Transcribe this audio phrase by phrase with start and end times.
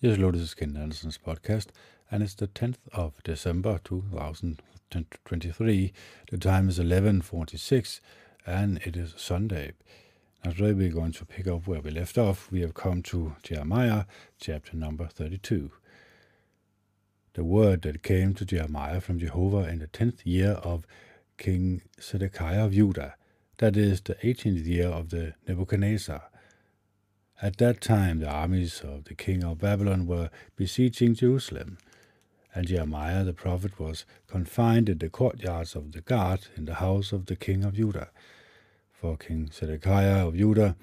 [0.00, 1.70] Yes, hello, this is Ken Anderson's podcast,
[2.08, 5.92] and it's the 10th of December 2023.
[6.30, 7.98] The time is 11.46,
[8.46, 9.72] and it is Sunday.
[10.44, 12.48] Now today we're going to pick up where we left off.
[12.52, 14.04] We have come to Jeremiah,
[14.40, 15.72] chapter number 32.
[17.34, 20.86] The word that came to Jeremiah from Jehovah in the tenth year of
[21.38, 23.16] King Zedekiah of Judah,
[23.56, 26.22] that is, the eighteenth year of the Nebuchadnezzar,
[27.40, 31.78] at that time, the armies of the king of Babylon were besieging Jerusalem,
[32.52, 37.12] and Jeremiah the prophet was confined in the courtyards of the guard in the house
[37.12, 38.10] of the king of Judah.
[38.92, 40.74] For King Zedekiah of Judah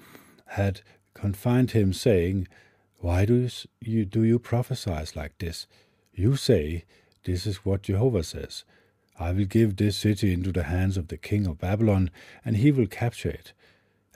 [0.46, 0.80] had
[1.12, 2.48] confined him, saying,
[3.00, 5.66] Why do you, do you prophesy like this?
[6.14, 6.84] You say,
[7.24, 8.64] This is what Jehovah says.
[9.18, 12.10] I will give this city into the hands of the king of Babylon,
[12.44, 13.52] and he will capture it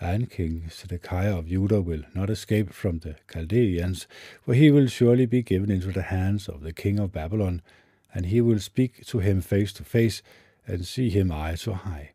[0.01, 4.07] and King Zedekiah of Judah will not escape from the Chaldeans,
[4.43, 7.61] for he will surely be given into the hands of the king of Babylon,
[8.15, 10.23] and he will speak to him face to face,
[10.67, 12.13] and see him eye to eye.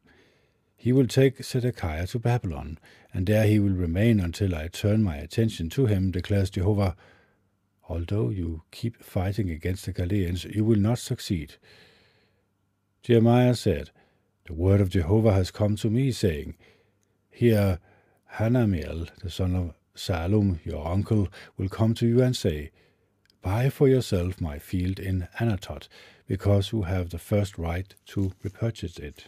[0.76, 2.80] He will take Zedekiah to Babylon,
[3.14, 6.96] and there he will remain until I turn my attention to him, declares Jehovah.
[7.88, 11.56] Although you keep fighting against the Chaldeans, you will not succeed.
[13.04, 13.92] Jeremiah said,
[14.46, 16.56] The word of Jehovah has come to me, saying,
[17.36, 17.80] here,
[18.36, 22.72] Hanamel, the son of Salom, your uncle, will come to you and say,
[23.42, 25.90] Buy for yourself my field in Anatot,
[26.28, 29.26] because you have the first right to repurchase it.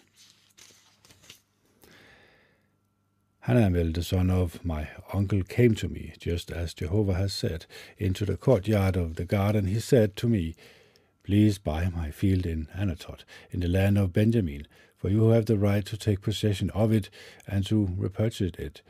[3.46, 7.66] Hanamel, the son of my uncle, came to me, just as Jehovah has said,
[7.98, 9.68] into the courtyard of the garden.
[9.68, 10.56] He said to me,
[11.24, 14.66] Please buy my field in Anatot, in the land of Benjamin,
[14.98, 17.10] for you who have the right to take possession of it
[17.48, 18.82] and to repurchase it.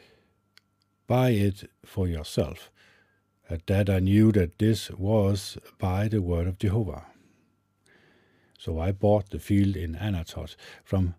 [1.06, 2.72] Buy it for yourself.
[3.50, 7.06] At that I knew that this was by the word of Jehovah.
[8.58, 11.16] So I bought the field in Anatot from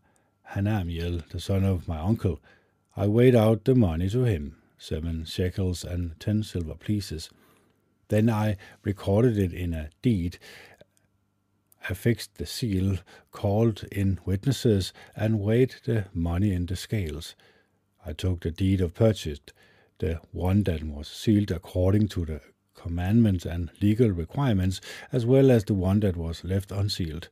[0.51, 2.41] Hanamiel, the son of my uncle.
[2.97, 7.31] I weighed out the money to him, seven shekels and ten silver pieces.
[8.09, 10.39] Then I recorded it in a deed
[11.89, 12.99] affixed the seal,
[13.31, 17.35] called in witnesses, and weighed the money in the scales.
[18.05, 19.41] I took the deed of purchase,
[19.99, 22.41] the one that was sealed according to the
[22.75, 24.81] commandments and legal requirements,
[25.13, 27.29] as well as the one that was left unsealed.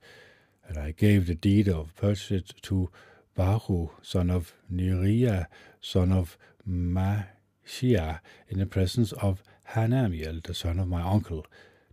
[0.68, 2.90] And I gave the deed of purchase to
[3.34, 5.46] Baruch, son of Neriah,
[5.80, 6.36] son of
[6.68, 11.46] Mahshiah, in the presence of Hanamiel, the son of my uncle.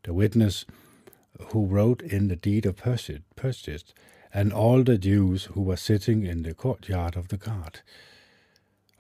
[0.04, 0.66] The witness
[1.52, 3.94] who wrote in the deed of purchase,
[4.34, 7.82] and all the Jews who were sitting in the courtyard of the guard.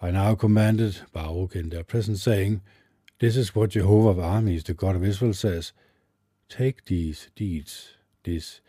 [0.01, 2.61] I now commanded Baruch in their presence, saying,
[3.19, 5.71] This is what Jehovah of armies, the God of Israel, says.
[6.49, 8.61] Take these deeds, this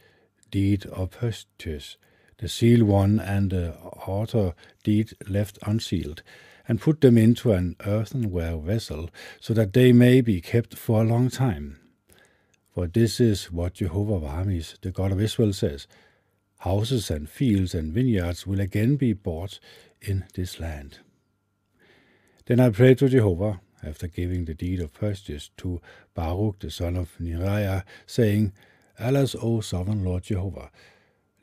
[0.50, 1.96] deed of purchase,
[2.38, 3.76] the seal one and the
[4.06, 4.54] outer
[4.84, 6.22] deed left unsealed,
[6.66, 9.10] and put them into an earthenware vessel,
[9.40, 11.80] so that they may be kept for a long time.
[12.74, 15.86] For this is what Jehovah of armies, the God of Israel, says
[16.58, 19.60] Houses and fields and vineyards will again be bought
[20.02, 20.98] in this land.
[22.46, 25.80] Then I prayed to Jehovah, after giving the deed of purchase to
[26.14, 28.52] Baruch the son of Neriah, saying,
[28.98, 30.72] Alas, O sovereign Lord Jehovah,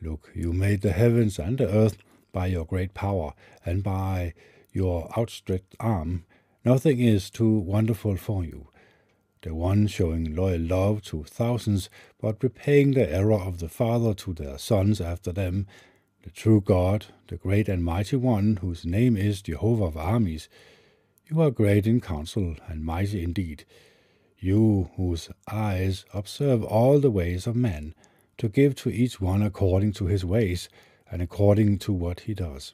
[0.02, 1.98] look, you made the heavens and the earth
[2.34, 3.34] by your great power
[3.66, 4.34] and by
[4.74, 6.26] your outstretched arm.
[6.66, 8.68] Nothing is too wonderful for you
[9.42, 14.34] the one showing loyal love to thousands, but repaying the error of the father to
[14.34, 15.66] their sons after them,
[16.24, 20.48] the true God, the great and mighty one, whose name is Jehovah of armies.
[21.28, 23.66] You are great in counsel and mighty indeed.
[24.38, 27.96] You whose eyes observe all the ways of men,
[28.38, 30.70] to give to each one according to his ways
[31.10, 32.74] and according to what he does.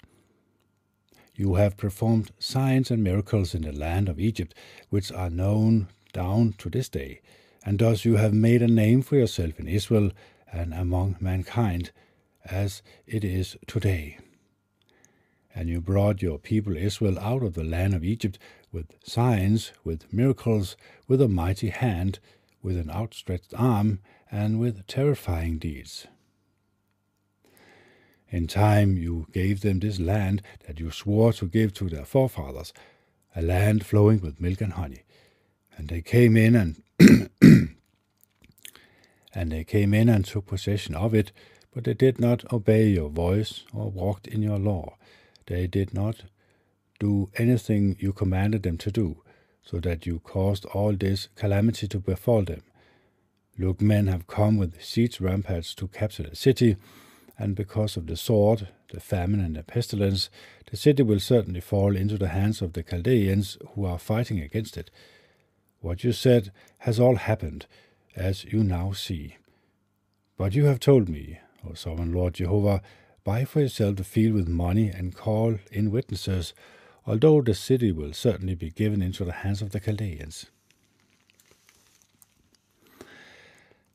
[1.35, 4.55] You have performed signs and miracles in the land of Egypt,
[4.89, 7.21] which are known down to this day,
[7.65, 10.11] and thus you have made a name for yourself in Israel
[10.51, 11.91] and among mankind,
[12.45, 14.17] as it is today.
[15.53, 18.37] And you brought your people Israel out of the land of Egypt
[18.71, 20.77] with signs, with miracles,
[21.07, 22.19] with a mighty hand,
[22.61, 23.99] with an outstretched arm,
[24.31, 26.07] and with terrifying deeds.
[28.29, 32.73] In time you gave them this land that you swore to give to their forefathers,
[33.35, 35.03] a land flowing with milk and honey.
[35.77, 36.81] And they came in and
[39.33, 41.31] and they came in and took possession of it,
[41.73, 44.97] but they did not obey your voice or walked in your law.
[45.45, 46.23] They did not
[46.99, 49.21] do anything you commanded them to do.
[49.69, 52.63] so that you caused all this calamity to befall them.
[53.59, 56.77] Look, men have come with siege ramparts to capture the city,
[57.37, 60.29] and because of the sword, the famine, and the pestilence,
[60.71, 64.77] the city will certainly fall into the hands of the Chaldeans who are fighting against
[64.77, 64.89] it.
[65.87, 67.65] What you said has all happened,
[68.13, 69.37] as you now see.
[70.35, 72.81] But you have told me, O sovereign Lord Jehovah,
[73.23, 76.53] buy for yourself the field with money and call in witnesses,
[77.05, 80.47] although the city will certainly be given into the hands of the Chaldeans.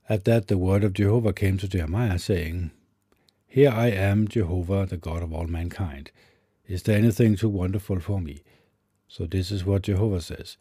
[0.09, 2.71] At that the word of Jehovah came to Jeremiah, saying,
[3.47, 6.11] Here I am, Jehovah, the God of all mankind.
[6.67, 8.39] Is there anything too wonderful for me?
[9.09, 10.57] So this is what Jehovah says.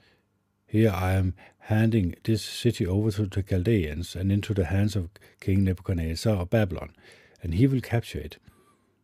[0.71, 1.33] Here I am
[1.63, 5.09] handing this city over to the Chaldeans and into the hands of
[5.41, 6.95] King Nebuchadnezzar of Babylon,
[7.43, 8.37] and he will capture it.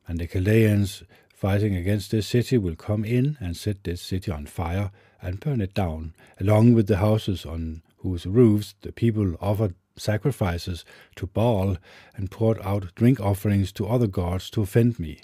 [0.08, 1.04] And the Chaldeans
[1.36, 4.92] fighting against this city will come in and set this city on fire
[5.22, 10.86] and burn it down, along with the houses on whose roofs the people offered sacrifices
[11.18, 11.76] to Baal
[12.16, 15.20] and poured out drink offerings to other gods to offend me.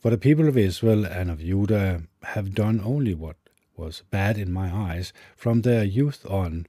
[0.00, 3.36] For the people of Israel and of Judah have done only what
[3.76, 6.66] was bad in my eyes from their youth on.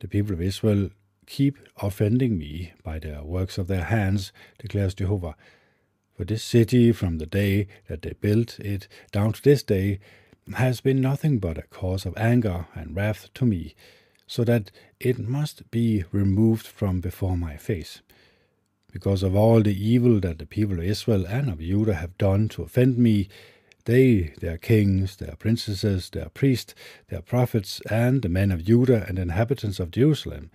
[0.00, 0.90] The people of Israel
[1.26, 5.36] keep offending me by the works of their hands, declares Jehovah.
[6.16, 10.00] For this city, from the day that they built it down to this day,
[10.54, 13.74] has been nothing but a cause of anger and wrath to me
[14.26, 14.70] so that
[15.00, 18.00] it must be removed from before my face.
[18.92, 22.48] Because of all the evil that the people of Israel and of Judah have done
[22.50, 23.28] to offend me,
[23.84, 26.74] they, their kings, their princesses, their priests,
[27.08, 30.50] their prophets, and the men of Judah and inhabitants of Jerusalem,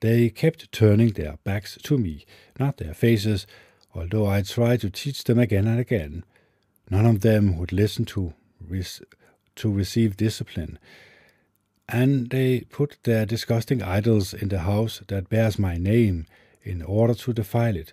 [0.00, 2.26] they kept turning their backs to me,
[2.58, 3.46] not their faces,
[3.94, 6.24] although I tried to teach them again and again.
[6.90, 8.34] None of them would listen to,
[9.56, 10.78] to receive discipline,
[11.88, 16.26] and they put their disgusting idols in the house that bears my name
[16.62, 17.92] in order to defile it.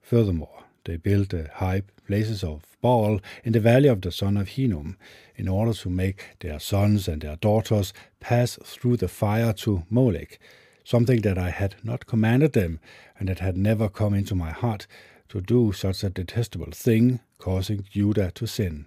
[0.00, 4.48] Furthermore, they built a high places of Baal in the valley of the son of
[4.48, 4.96] Hinnom,
[5.36, 10.40] in order to make their sons and their daughters pass through the fire to Molech,
[10.84, 12.80] something that I had not commanded them,
[13.18, 14.86] and that had never come into my heart
[15.28, 18.86] to do such a detestable thing, causing Judah to sin.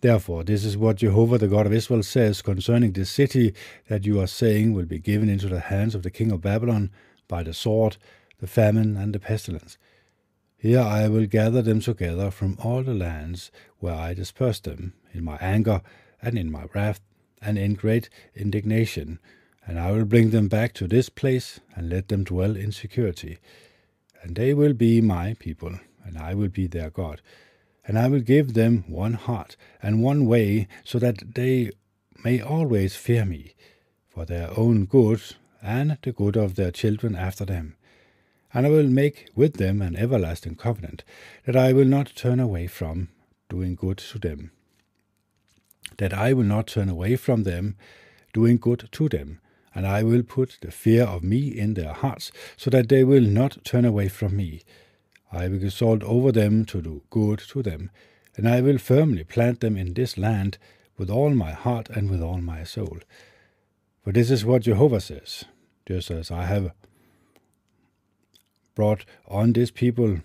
[0.00, 3.54] Therefore, this is what Jehovah the God of Israel says concerning this city
[3.88, 6.90] that you are saying will be given into the hands of the king of Babylon
[7.28, 7.96] by the sword,
[8.38, 9.78] the famine, and the pestilence.
[10.56, 15.24] Here I will gather them together from all the lands where I dispersed them, in
[15.24, 15.82] my anger
[16.20, 17.00] and in my wrath
[17.42, 19.18] and in great indignation,
[19.66, 23.38] and I will bring them back to this place and let them dwell in security.
[24.22, 27.20] And they will be my people, and I will be their God
[27.86, 31.70] and I will give them one heart and one way, so that they
[32.24, 33.54] may always fear me,
[34.08, 35.22] for their own good
[35.62, 37.75] and the good of their children after them.
[38.52, 41.04] And I will make with them an everlasting covenant,
[41.44, 43.08] that I will not turn away from
[43.48, 44.52] doing good to them.
[45.98, 47.76] That I will not turn away from them,
[48.32, 49.40] doing good to them,
[49.74, 53.22] and I will put the fear of me in their hearts, so that they will
[53.22, 54.62] not turn away from me
[55.32, 57.90] I will exalt over them to do good to them,
[58.36, 60.58] and I will firmly plant them in this land
[60.96, 62.98] with all my heart and with all my soul.
[64.02, 65.44] For this is what Jehovah says,
[65.84, 66.72] just as I have
[68.76, 70.20] brought on this people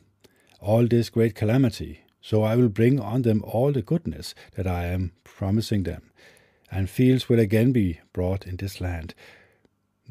[0.59, 4.85] all this great calamity, so I will bring on them all the goodness that I
[4.85, 6.11] am promising them,
[6.69, 9.15] and fields will again be brought in this land,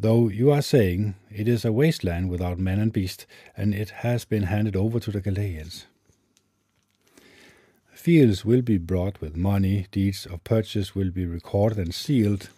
[0.03, 4.25] Though you are saying it is a wasteland without man and beast, and it has
[4.25, 5.85] been handed over to the Chaldeans.
[7.93, 12.49] Fields will be brought with money, deeds of purchase will be recorded and sealed,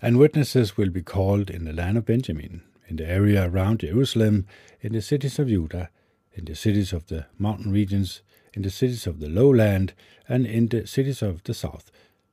[0.00, 4.46] and witnesses will be called in the land of Benjamin, in the area around Jerusalem,
[4.80, 5.90] in the cities of Judah,
[6.32, 8.22] in the cities of the mountain regions,
[8.54, 9.92] in the cities of the lowland,
[10.28, 11.90] and in the cities of the south,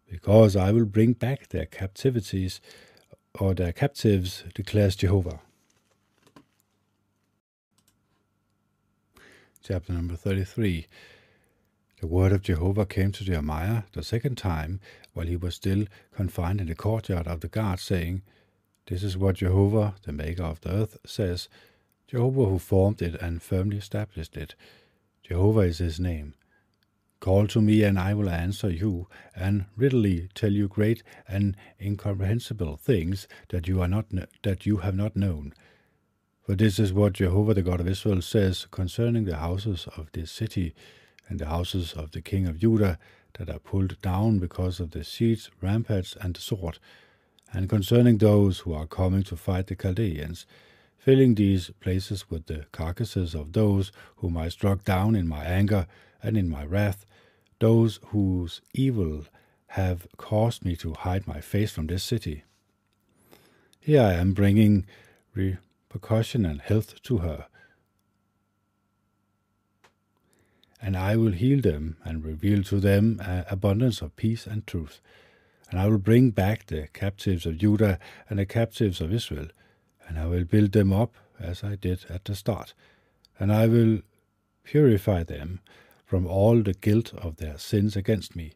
[0.09, 2.61] because I will bring back their captivities
[3.39, 5.41] or their captives, declares Jehovah.
[9.61, 10.87] Chapter number 33
[11.99, 14.79] The word of Jehovah came to Jeremiah the second time
[15.13, 15.85] while he was still
[16.15, 18.21] confined in the courtyard of the guard, saying,
[18.87, 21.49] This is what Jehovah, the maker of the earth, says
[22.07, 24.53] Jehovah who formed it and firmly established it.
[25.23, 26.35] Jehovah is his name.
[27.19, 32.77] Call to me, and I will answer you, and readily tell you great and incomprehensible
[32.77, 34.05] things that you are not
[34.43, 35.53] that you have not known.
[36.43, 40.31] For this is what Jehovah the God of Israel says concerning the houses of this
[40.31, 40.75] city
[41.27, 42.99] and the houses of the king of Judah
[43.39, 46.77] that are pulled down because of the siege, ramparts, and the sword,
[47.55, 50.45] and concerning those who are coming to fight the Chaldeans,
[50.97, 55.87] filling these places with the carcasses of those whom I struck down in my anger
[56.21, 57.05] and in my wrath,
[57.59, 59.23] those whose evil
[59.67, 62.43] have caused me to hide my face from this city.
[63.79, 64.85] Here I am bringing
[65.33, 67.45] repercussion and health to her,
[70.81, 74.99] and I will heal them and reveal to them abundance of peace and truth.
[75.75, 79.47] And I will bring back the captives of Judah and the captives of Israel,
[80.07, 82.73] and I will build them up as I did at the start,
[83.37, 83.99] and I will
[84.63, 85.59] purify them
[86.05, 88.53] from all the guilt of their sins against me,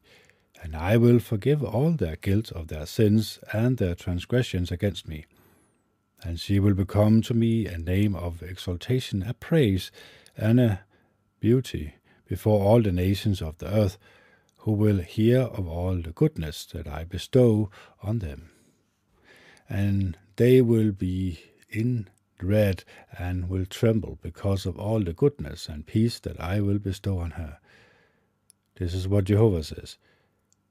[0.64, 5.26] and I will forgive all their guilt of their sins and their transgressions against me.
[6.24, 9.92] And she will become to me a name of exaltation, a praise,
[10.38, 10.86] and a
[11.42, 11.96] beauty
[12.30, 13.98] before all the nations of the earth,
[14.60, 17.70] who will hear of all the goodness that I bestow
[18.04, 18.50] on them.
[19.70, 21.40] And they will be
[21.70, 22.84] in dread
[23.18, 27.32] and will tremble because of all the goodness and peace that I will bestow on
[27.32, 27.60] her.
[28.76, 29.98] This is what Jehovah says.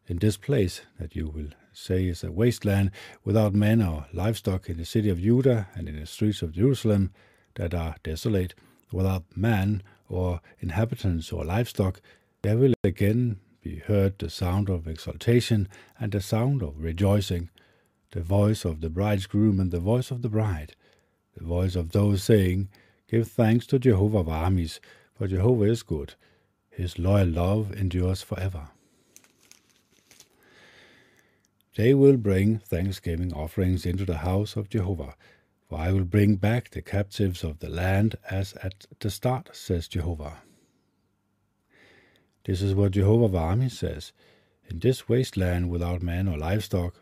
[0.06, 2.90] In this place that you will say is a wasteland
[3.24, 7.12] without men or livestock in the city of Judah and in the streets of Jerusalem
[7.54, 8.54] that are desolate,
[8.90, 12.00] without man or inhabitants or livestock,
[12.42, 13.38] there will again
[13.68, 15.68] be heard the sound of exultation
[16.00, 17.50] and the sound of rejoicing,
[18.12, 20.74] the voice of the bridegroom and the voice of the bride,
[21.36, 22.70] the voice of those saying,
[23.10, 24.80] Give thanks to Jehovah of armies,
[25.12, 26.14] for Jehovah is good.
[26.70, 28.68] His loyal love endures forever.
[31.76, 35.14] They will bring thanksgiving offerings into the house of Jehovah,
[35.68, 39.88] for I will bring back the captives of the land as at the start, says
[39.88, 40.38] Jehovah.
[42.48, 44.12] This is what Jehovah of armies says.
[44.70, 46.94] In this wasteland without man or livestock,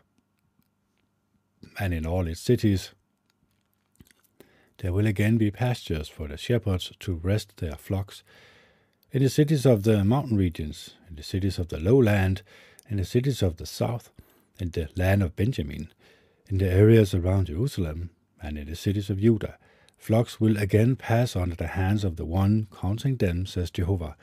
[1.79, 2.91] and in all its cities,
[4.79, 8.23] there will again be pastures for the shepherds to rest their flocks.
[9.13, 12.41] In the cities of the mountain regions, in the cities of the lowland,
[12.89, 14.11] in the cities of the south,
[14.59, 15.93] in the land of Benjamin,
[16.49, 18.09] in the areas around Jerusalem,
[18.43, 19.57] and in the cities of Judah.
[19.97, 24.17] Flocks will again pass under the hands of the one counting them, says Jehovah.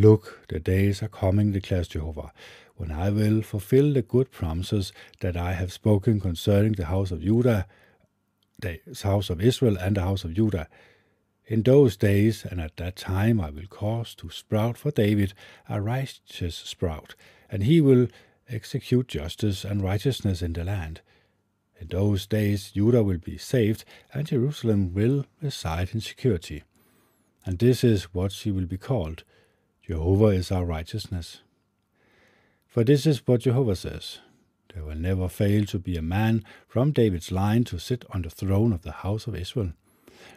[0.00, 2.32] Look, the days are coming, declares Jehovah,
[2.76, 7.20] when I will fulfill the good promises that I have spoken concerning the house of
[7.20, 7.66] Judah,
[8.60, 10.68] the house of Israel, and the house of Judah.
[11.46, 15.34] In those days and at that time I will cause to sprout for David
[15.68, 17.16] a righteous sprout,
[17.50, 18.06] and he will
[18.48, 21.00] execute justice and righteousness in the land.
[21.80, 26.62] In those days Judah will be saved, and Jerusalem will reside in security.
[27.44, 29.24] And this is what she will be called
[29.88, 31.40] Jehovah is our righteousness.
[32.66, 34.18] For this is what Jehovah says
[34.72, 38.30] There will never fail to be a man from David's line to sit on the
[38.30, 39.72] throne of the house of Israel.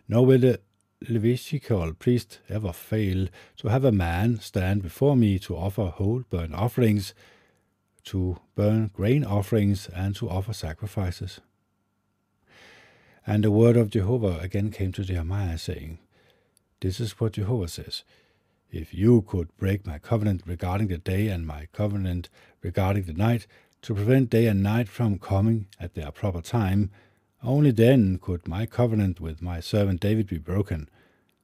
[0.08, 0.60] Nor will the
[1.10, 3.28] Levitical priest ever fail
[3.58, 7.14] to have a man stand before me to offer whole burnt offerings
[8.06, 11.40] to burn grain offerings, and to offer sacrifices.
[13.26, 16.00] And the word of Jehovah again came to Jeremiah, saying,
[16.80, 18.04] This is what Jehovah says
[18.72, 22.30] If you could break my covenant regarding the day and my covenant
[22.62, 23.46] regarding the night,
[23.82, 26.90] to prevent day and night from coming at their proper time,
[27.44, 30.88] only then could my covenant with my servant David be broken,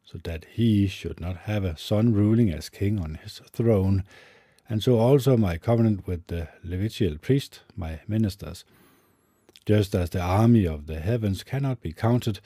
[0.06, 4.06] so that he should not have a son ruling as king on his throne,
[4.70, 8.64] and so also my covenant with the Levitical priest, my ministers.
[9.66, 12.40] Just as the army of the heavens cannot be counted,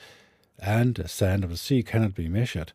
[0.58, 2.72] and the sand of the sea cannot be measured,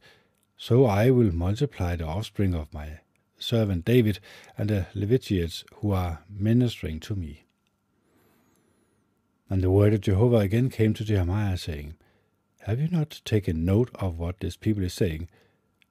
[0.58, 3.00] so I will multiply the offspring of my
[3.38, 4.20] servant David
[4.58, 7.44] and the Levitians who are ministering to me.
[9.50, 11.96] And the word of Jehovah again came to Jeremiah, saying,
[12.62, 15.30] Have you not taken note of what this people is saying?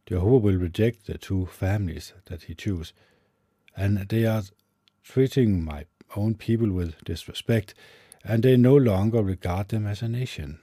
[0.04, 2.92] Jehovah will reject the two families that he chose
[3.76, 4.42] and they are
[5.02, 5.84] treating my
[6.16, 7.74] own people with disrespect,
[8.24, 10.58] and they no longer regard them as a nation.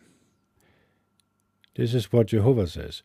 [1.76, 3.04] This is what Jehovah says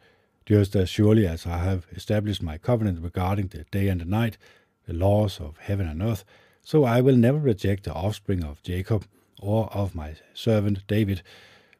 [0.48, 4.38] Just as surely as I have established my covenant regarding the day and the night,
[4.86, 6.24] the laws of heaven and earth,
[6.64, 9.04] so I will never reject the offspring of Jacob
[9.42, 11.20] or of my servant David,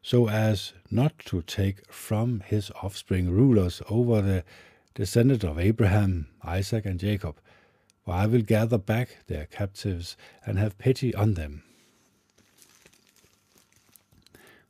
[0.03, 4.43] so as not to take from his offspring rulers over the
[4.93, 7.39] descendants of Abraham, Isaac, and Jacob
[8.05, 11.63] for I will gather back their captives and have pity on them.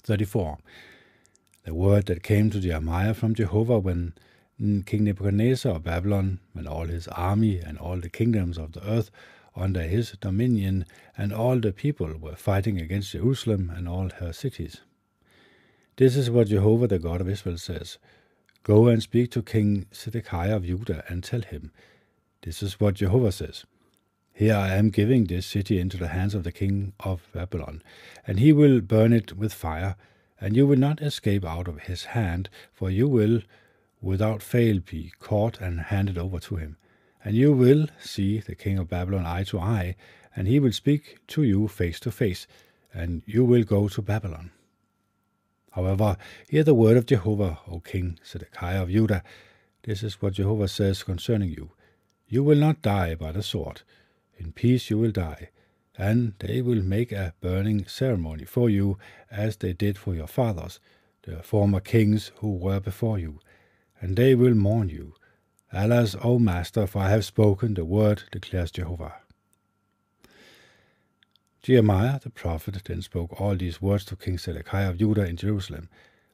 [0.03, 0.57] 34.
[1.63, 4.13] The word that came to Jeremiah from Jehovah when
[4.57, 9.11] King Nebuchadnezzar of Babylon, and all his army, and all the kingdoms of the earth
[9.55, 10.85] under his dominion,
[11.17, 14.81] and all the people were fighting against Jerusalem and all her cities.
[15.97, 17.97] This is what Jehovah the God of Israel says
[18.63, 21.71] Go and speak to King Zedekiah of Judah and tell him,
[22.41, 23.65] This is what Jehovah says.
[24.33, 27.81] Here I am giving this city into the hands of the king of Babylon,
[28.25, 29.97] and he will burn it with fire,
[30.39, 33.41] and you will not escape out of his hand, for you will
[34.01, 36.77] without fail be caught and handed over to him.
[37.23, 39.95] And you will see the king of Babylon eye to eye,
[40.35, 42.47] and he will speak to you face to face,
[42.93, 44.51] and you will go to Babylon.
[45.71, 46.17] However,
[46.49, 49.23] hear the word of Jehovah, O King Zedekiah of Judah.
[49.83, 51.71] This is what Jehovah says concerning you.
[52.27, 53.81] You will not die by the sword
[54.39, 55.49] in peace you will die,
[55.99, 58.97] and they will make a burning ceremony for you,
[59.29, 60.79] as they did for your fathers,
[61.23, 63.41] the former kings who were before you,
[63.99, 65.13] and they will mourn you.
[65.73, 69.15] Alas, O Master, for I have spoken the word, declares Jehovah.
[71.61, 75.89] Jeremiah the prophet then spoke all these words to King Zedekiah of Judah in Jerusalem,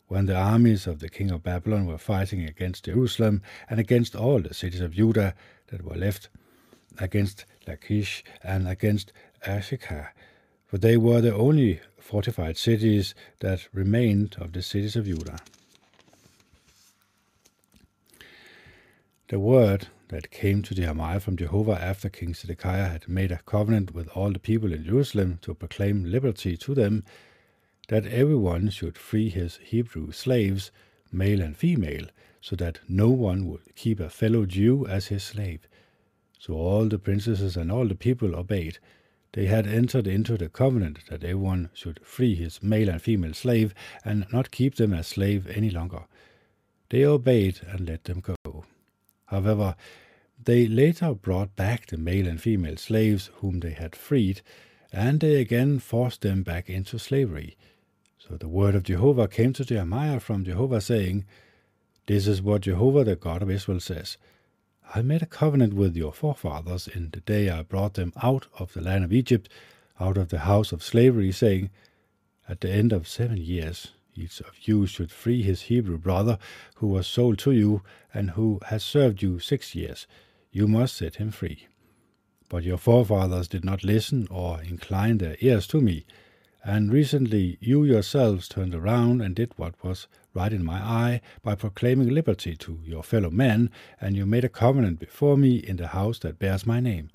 [0.08, 4.40] when the armies of the king of Babylon were fighting against Jerusalem and against all
[4.40, 5.34] the cities of Judah
[5.68, 6.30] that were left
[7.00, 9.12] against Lachish and against
[9.46, 10.10] Azekah,
[10.66, 15.40] for they were the only fortified cities that remained of the cities of Judah.
[19.28, 23.94] The word that came to Jeremiah from Jehovah after King Zedekiah had made a covenant
[23.94, 27.04] with all the people in Jerusalem to proclaim liberty to them,
[27.88, 30.72] that everyone should free his Hebrew slaves,
[31.12, 32.06] male and female,
[32.40, 35.68] so that no one would keep a fellow Jew as his slave.
[36.38, 38.78] So all the princesses and all the people obeyed.
[39.36, 43.74] They had entered into the covenant that everyone should free his male and female slave
[44.06, 46.06] and not keep them as slave any longer.
[46.90, 48.64] They obeyed and let them go.
[49.26, 49.76] However,
[50.42, 54.42] they later brought back the male and female slaves whom they had freed,
[54.94, 57.58] and they again forced them back into slavery.
[58.18, 61.26] So the word of Jehovah came to Jeremiah from Jehovah, saying,
[62.06, 64.18] This is what Jehovah the God of Israel says
[64.94, 68.74] I made a covenant with your forefathers in the day I brought them out of
[68.74, 69.50] the land of Egypt,
[70.00, 71.70] out of the house of slavery, saying,
[72.48, 76.38] At the end of seven years, each of you should free his Hebrew brother
[76.76, 77.82] who was sold to you
[78.14, 80.08] and who has served you six years.
[80.52, 81.68] You must set him free.
[82.48, 86.06] But your forefathers did not listen or incline their ears to me.
[86.68, 91.54] And recently you yourselves turned around and did what was right in my eye by
[91.54, 93.70] proclaiming liberty to your fellow men,
[94.02, 97.12] and you made a covenant before me in the house that bears my name.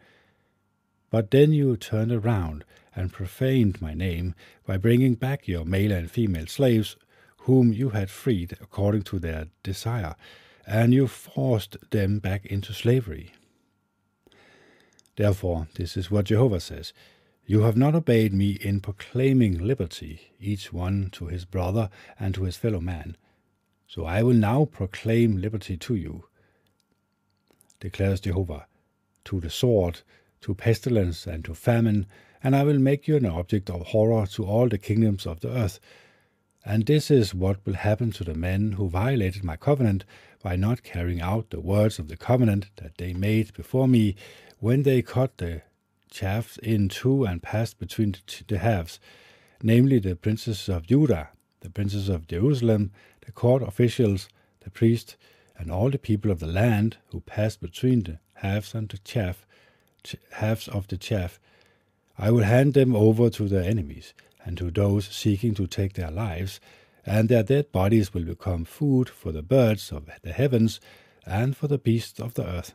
[1.11, 6.09] But then you turned around and profaned my name by bringing back your male and
[6.09, 6.95] female slaves,
[7.39, 10.15] whom you had freed according to their desire,
[10.65, 13.33] and you forced them back into slavery.
[15.17, 16.93] Therefore, this is what Jehovah says
[17.51, 22.45] you have not obeyed me in proclaiming liberty, each one to his brother and to
[22.45, 23.17] his fellow man.
[23.89, 26.27] So I will now proclaim liberty to you,
[27.81, 28.69] declares Jehovah,
[29.25, 30.03] to the sword,
[30.43, 32.07] to pestilence, and to famine,
[32.41, 35.51] and I will make you an object of horror to all the kingdoms of the
[35.51, 35.81] earth.
[36.65, 40.05] And this is what will happen to the men who violated my covenant
[40.41, 44.15] by not carrying out the words of the covenant that they made before me
[44.61, 45.63] when they cut the
[46.11, 48.17] chaff in two and passed between
[48.49, 49.01] the halves,
[49.63, 52.91] namely the princes of Judah, the princes of Jerusalem,
[53.25, 54.29] the court officials,
[54.61, 55.17] the priests,
[55.57, 59.47] and all the people of the land who passed between the halves and the chaff,
[60.33, 61.39] halves of the chaff.
[62.19, 66.11] I will hand them over to their enemies and to those seeking to take their
[66.11, 66.61] lives,
[67.05, 70.81] and their dead bodies will become food for the birds of the heavens
[71.27, 72.75] and for the beasts of the earth.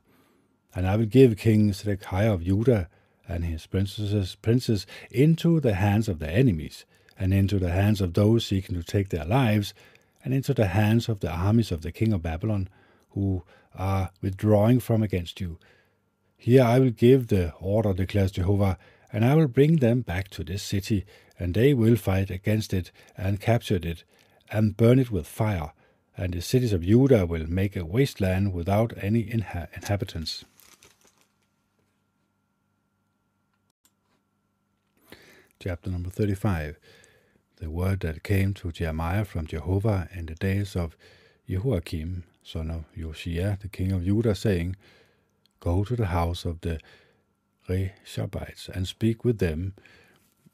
[0.76, 2.90] And I will give King Zedekiah of Judah
[3.28, 6.86] and his princesses, princes into the hands of their enemies,
[7.18, 9.74] and into the hands of those seeking to take their lives,
[10.24, 12.68] and into the hands of the armies of the king of Babylon,
[13.12, 13.44] who
[13.76, 15.58] are withdrawing from against you.
[16.38, 18.78] Here I will give the order, declares Jehovah,
[19.12, 21.06] and I will bring them back to this city,
[21.40, 24.04] and they will fight against it, and capture it,
[24.52, 25.72] and burn it with fire,
[26.18, 30.46] and the cities of Judah will make a wasteland without any inha- inhabitants.
[35.60, 36.78] Chapter number 35.
[37.58, 40.98] The word that came to Jeremiah from Jehovah in the days of
[41.50, 44.76] Jehoiakim, son of Josiah, the king of Judah, saying,
[45.60, 46.80] Go to the house of the
[47.68, 49.74] Rechabites and speak with them,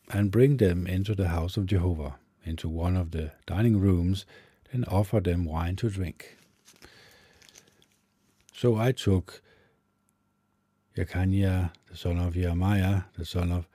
[0.09, 4.25] and bring them into the house of Jehovah, into one of the dining rooms,
[4.71, 6.37] and offer them wine to drink.
[8.53, 9.41] So I took
[10.95, 13.67] Jeconiah, the son of Jeremiah, the son of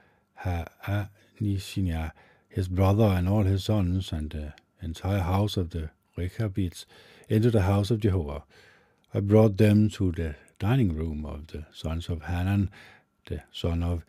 [0.46, 1.04] Uh, uh,
[1.40, 2.12] Hanishiniah,
[2.48, 6.86] his brother and all his sons, and the entire house of the Rechabites
[7.28, 8.44] into the house of Jehovah.
[9.12, 12.70] I brought them to the dining room of the sons of Hanan,
[13.26, 14.04] the son of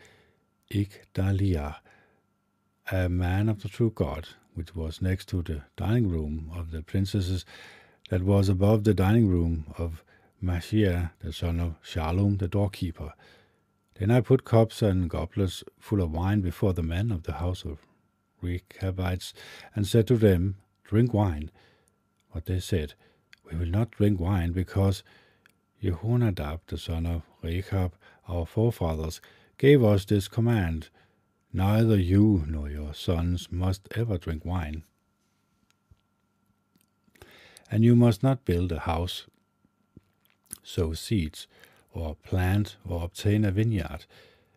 [0.71, 1.77] Igdaliah,
[2.91, 6.83] a man of the true God, which was next to the dining room of the
[6.83, 7.45] princesses,
[8.11, 10.03] that was above the dining room of
[10.41, 13.13] Maaseiah, the son of Shallum, the doorkeeper.
[13.99, 17.63] Then I put cups and goblets full of wine before the men of the house
[17.63, 17.79] of
[18.41, 19.33] Rechabites,
[19.75, 21.49] and said to them, Drink wine.
[22.33, 22.93] But they said,
[23.43, 25.03] We will not drink wine, because
[25.81, 27.93] Jehonadab, the son of Rechab,
[28.27, 29.19] our forefathers,
[29.57, 30.89] gave us this command
[31.51, 34.83] Neither you nor your sons must ever drink wine.
[37.71, 39.25] And you must not build a house,
[40.61, 41.47] sow seeds,
[41.93, 44.05] or plant or obtain a vineyard.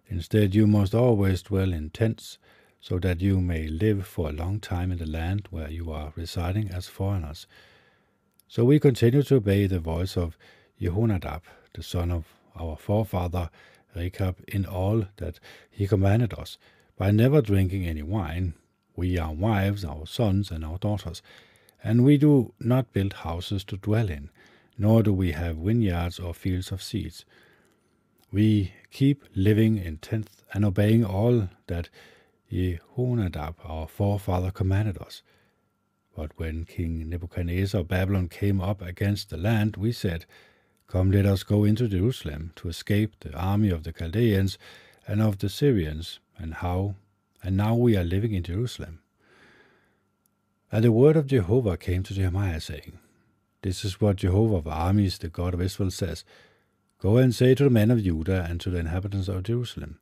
[0.09, 2.39] Instead, you must always dwell in tents,
[2.81, 6.13] so that you may live for a long time in the land where you are
[6.17, 7.47] residing as foreigners.
[8.49, 10.37] So we continue to obey the voice of
[10.81, 11.43] Jehonadab,
[11.75, 12.25] the son of
[12.59, 13.51] our forefather
[13.95, 15.39] Rechab, in all that
[15.71, 16.59] he commanded us
[16.97, 18.55] by never drinking any wine,
[18.97, 21.23] we, our wives, our sons, and our daughters.
[21.85, 24.31] And we do not build houses to dwell in,
[24.81, 27.27] nor do we have vineyards or fields of seeds.
[28.33, 31.91] We keep living in tents and obeying all that
[32.51, 35.23] Jehonadab, our forefather, commanded us.
[36.17, 40.25] But when King Nebuchadnezzar of Babylon came up against the land, we said,
[40.87, 44.57] Come, let us go into Jerusalem to escape the army of the Chaldeans
[45.07, 46.95] and of the Syrians, and how,
[47.43, 49.01] and now we are living in Jerusalem.
[50.73, 52.99] And the word of Jehovah came to Jeremiah, saying,
[53.63, 56.25] This is what Jehovah of armies, the God of Israel, says
[56.99, 59.99] Go and say to the men of Judah and to the inhabitants of Jerusalem,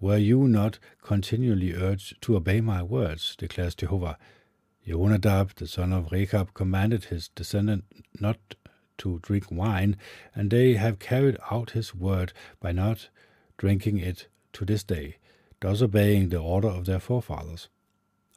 [0.00, 4.18] Were you not continually urged to obey my words, declares Jehovah?
[4.86, 7.84] Jehonadab, the son of Rechab, commanded his descendant
[8.20, 8.38] not
[8.98, 9.96] to drink wine,
[10.34, 13.08] and they have carried out his word by not
[13.56, 15.16] drinking it to this day,
[15.60, 17.68] thus obeying the order of their forefathers.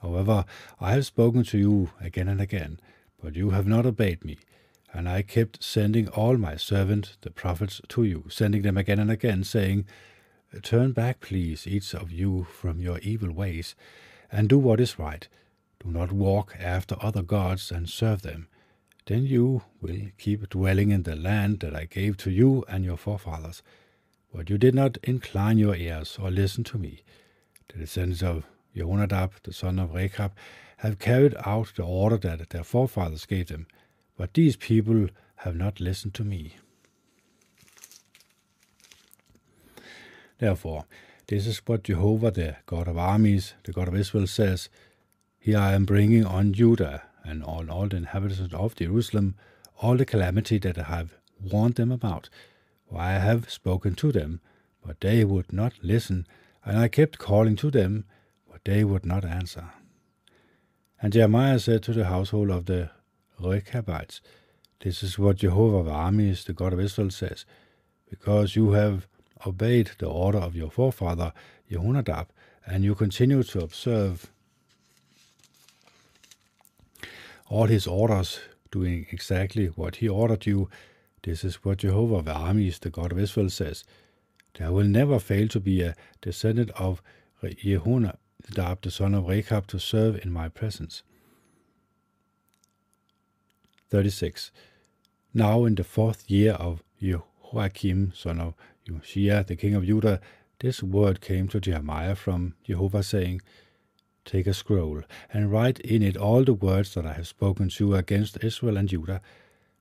[0.01, 0.45] However,
[0.79, 2.79] I have spoken to you again and again,
[3.21, 4.37] but you have not obeyed me,
[4.93, 9.11] and I kept sending all my servants, the prophets, to you, sending them again and
[9.11, 9.85] again, saying,
[10.61, 13.75] Turn back, please, each of you, from your evil ways,
[14.31, 15.27] and do what is right.
[15.83, 18.47] Do not walk after other gods and serve them.
[19.05, 22.97] Then you will keep dwelling in the land that I gave to you and your
[22.97, 23.61] forefathers.
[24.33, 27.03] But you did not incline your ears or listen to me.
[27.67, 30.33] The descendants of Jehonadab, the son of Rechab,
[30.77, 33.67] have carried out the order that their forefathers gave them,
[34.17, 35.07] but these people
[35.37, 36.55] have not listened to me.
[40.39, 40.85] Therefore,
[41.27, 44.69] this is what Jehovah, the God of armies, the God of Israel, says
[45.39, 49.35] Here I am bringing on Judah and on all the inhabitants of Jerusalem
[49.81, 52.29] all the calamity that I have warned them about,
[52.87, 54.39] for I have spoken to them,
[54.85, 56.27] but they would not listen,
[56.63, 58.05] and I kept calling to them,
[58.65, 59.69] they would not answer.
[61.01, 62.89] And Jeremiah said to the household of the
[63.39, 64.21] Rechabites,
[64.81, 67.45] This is what Jehovah of armies, the God of Israel, says,
[68.09, 69.07] Because you have
[69.45, 71.31] obeyed the order of your forefather
[71.71, 72.27] Jehonadab,
[72.65, 74.31] and you continue to observe
[77.47, 78.39] all his orders,
[78.71, 80.69] doing exactly what he ordered you,
[81.21, 83.83] this is what Jehovah of armies, the God of Israel, says.
[84.57, 87.01] There will never fail to be a descendant of
[87.43, 88.17] Jehonadab,
[88.53, 91.03] the son of Rechab, to serve in my presence.
[93.89, 94.51] 36.
[95.33, 98.53] Now in the fourth year of Jehoiakim, son of
[98.87, 100.19] Josiah, the king of Judah,
[100.59, 103.41] this word came to Jeremiah from Jehovah, saying,
[104.23, 107.87] Take a scroll, and write in it all the words that I have spoken to
[107.87, 109.21] you against Israel and Judah,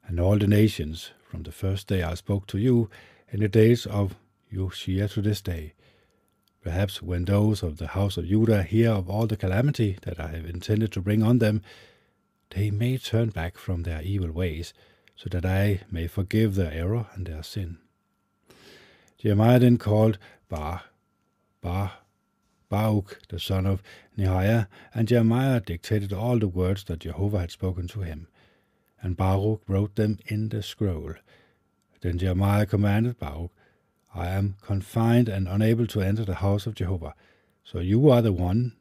[0.07, 2.91] and all the nations, from the first day I spoke to you,
[3.31, 4.17] in the days of
[4.53, 5.73] Josiah to this day.
[6.65, 10.29] Perhaps when those of the house of Judah hear of all the calamity that I
[10.29, 11.63] have intended to bring on them,
[12.51, 14.75] they may turn back from their evil ways,
[15.15, 17.79] so that I may forgive their error and their sin.
[19.19, 20.83] Jeremiah then called Bar,
[21.61, 21.93] Bar,
[22.69, 23.83] Baruch, the son of
[24.17, 28.27] Nehemiah, and Jeremiah dictated all the words that Jehovah had spoken to him
[29.05, 31.13] and Baruch wrote them in the scroll.
[32.01, 33.53] Then Jeremiah commanded Baruch,
[34.15, 37.15] I am confined and unable to enter the house of Jehovah,
[37.65, 38.73] so you are the one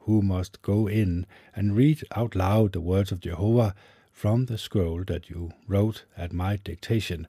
[0.00, 3.74] who must go in and read out loud the words of Jehovah
[4.12, 7.26] from the scroll that you wrote at my dictation.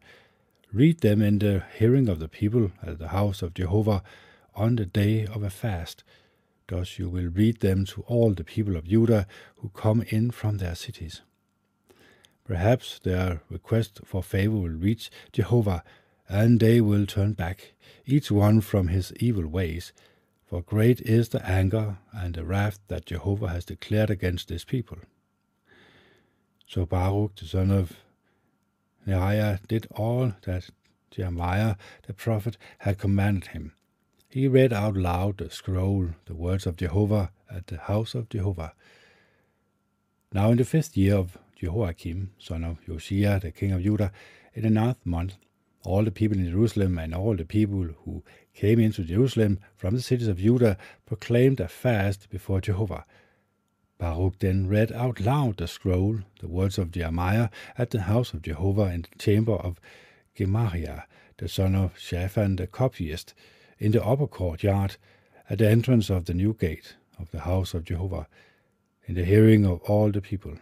[0.71, 4.03] Read them in the hearing of the people at the house of Jehovah
[4.55, 6.03] on the day of a fast.
[6.67, 10.57] Thus you will read them to all the people of Judah who come in from
[10.57, 11.21] their cities.
[12.45, 15.83] Perhaps their request for favor will reach Jehovah,
[16.27, 17.73] and they will turn back,
[18.05, 19.93] each one from his evil ways.
[20.45, 24.99] For great is the anger and the wrath that Jehovah has declared against this people.
[26.67, 27.93] So Baruch, the son of
[29.07, 30.69] Neriah, did all that
[31.11, 31.75] Jeremiah
[32.07, 33.73] the prophet had commanded him.
[34.29, 38.73] He read out loud the scroll, the words of Jehovah, at the house of Jehovah.
[40.33, 44.11] Now in the fifth year of Jehoiakim, son of Josiah, the king of Judah,
[44.53, 45.37] in the ninth month,
[45.85, 50.01] all the people in Jerusalem and all the people who came into Jerusalem from the
[50.01, 53.05] cities of Judah proclaimed a fast before Jehovah.
[53.97, 58.41] Baruch then read out loud the scroll, the words of Jeremiah, at the house of
[58.41, 59.79] Jehovah in the chamber of
[60.35, 61.03] Gemariah,
[61.37, 63.33] the son of Shaphan the copyist,
[63.79, 64.97] in the upper courtyard,
[65.49, 68.27] at the entrance of the new gate of the house of Jehovah,
[69.05, 70.57] in the hearing of all the people.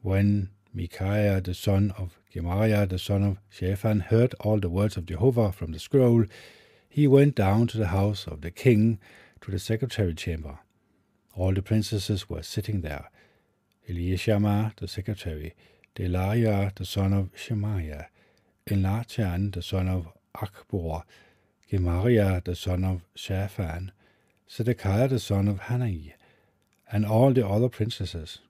[0.00, 5.06] When Micaiah the son of Gemariah the son of Shaphan heard all the words of
[5.06, 6.26] Jehovah from the scroll,
[6.88, 8.98] he went down to the house of the king,
[9.40, 10.58] to the secretary chamber.
[11.34, 13.10] All the princesses were sitting there.
[13.88, 15.54] Eliashama the secretary,
[15.94, 18.08] Delaiah the son of Shemaiah,
[18.66, 21.04] Elnathan the son of Achbor,
[21.70, 23.92] Gemariah the son of Shaphan,
[24.50, 26.12] Zedekiah the son of Hanai,
[26.92, 28.40] and all the other princesses.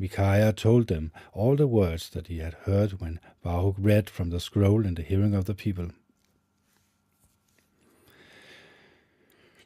[0.00, 4.40] Micaiah told them all the words that he had heard when Baruch read from the
[4.40, 5.90] scroll in the hearing of the people.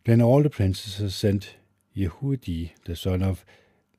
[0.05, 1.55] Then all the princes sent
[1.97, 3.45] Yehudi, the son of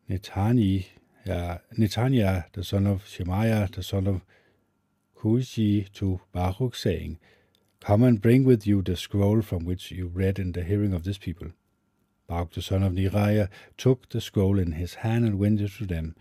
[0.09, 0.87] Netani,
[1.25, 4.21] uh, Netaniah, the son of Shemaiah, the son of
[5.17, 7.17] Cushi, to Baruch, saying,
[7.79, 11.05] Come and bring with you the scroll from which you read in the hearing of
[11.05, 11.53] this people.
[12.27, 16.15] Baruch the son of Neriah took the scroll in his hand and went to them.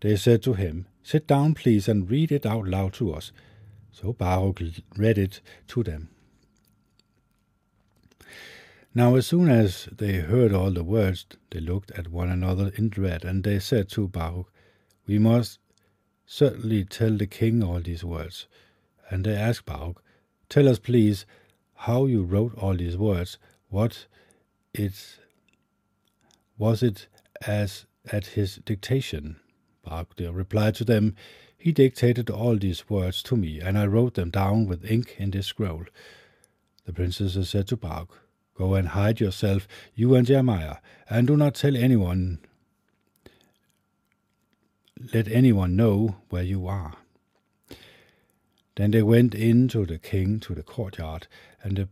[0.00, 3.32] They said to him, Sit down, please, and read it out loud to us.
[3.92, 4.60] So Baruch
[4.96, 6.10] read it to them.
[8.94, 12.88] Now, as soon as they heard all the words, they looked at one another in
[12.88, 14.50] dread, and they said to Baruch,
[15.06, 15.58] We must
[16.24, 18.46] certainly tell the king all these words.
[19.10, 20.02] And they asked Baruch,
[20.48, 21.26] Tell us, please,
[21.74, 24.06] how you wrote all these words, what
[24.72, 25.18] it
[26.58, 27.08] was it
[27.46, 29.36] as at his dictation?
[29.84, 31.14] Baruch replied to them,
[31.56, 35.30] He dictated all these words to me, and I wrote them down with ink in
[35.30, 35.84] this scroll.
[36.84, 38.08] The princesses said to Bark,
[38.54, 40.76] Go and hide yourself, you and Jeremiah,
[41.10, 42.38] and do not tell anyone.
[45.12, 46.94] Let anyone know where you are.
[48.76, 51.26] Then they went in to the king to the courtyard,
[51.62, 51.88] and de-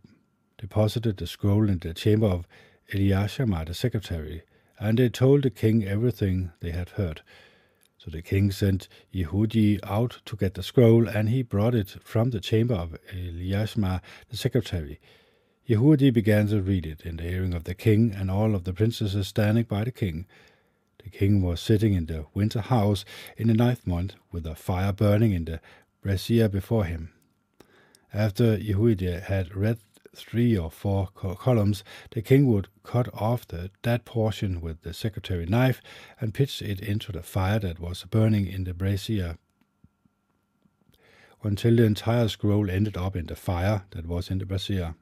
[0.56, 2.46] deposited the scroll in the chamber of
[2.92, 4.42] Eliashama the secretary,
[4.78, 7.22] and they told the king everything they had heard.
[7.98, 12.30] So the king sent Yehudi out to get the scroll, and he brought it from
[12.30, 15.00] the chamber of Eliashama the secretary.
[15.66, 18.74] Yehudi began to read it in the hearing of the king and all of the
[18.74, 20.26] princesses standing by the king.
[21.02, 23.06] The king was sitting in the winter house
[23.38, 25.60] in the ninth month, with a fire burning in the
[26.02, 27.12] brazier before him.
[28.12, 29.78] After Yehudi had read
[30.14, 35.46] three or four columns, the king would cut off the, that portion with the secretary
[35.46, 35.80] knife
[36.20, 39.36] and pitch it into the fire that was burning in the brazier
[41.42, 44.94] until the entire scroll ended up in the fire that was in the brazier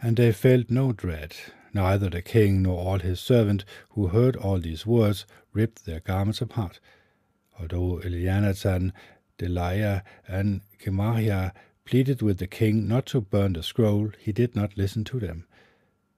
[0.00, 1.34] and they felt no dread.
[1.72, 6.40] Neither the king nor all his servants, who heard all these words, ripped their garments
[6.40, 6.80] apart.
[7.58, 8.92] Although Elianathan,
[9.38, 11.50] Delaiah, and Gemariah
[11.86, 15.46] pleaded with the king not to burn the scroll, he did not listen to them.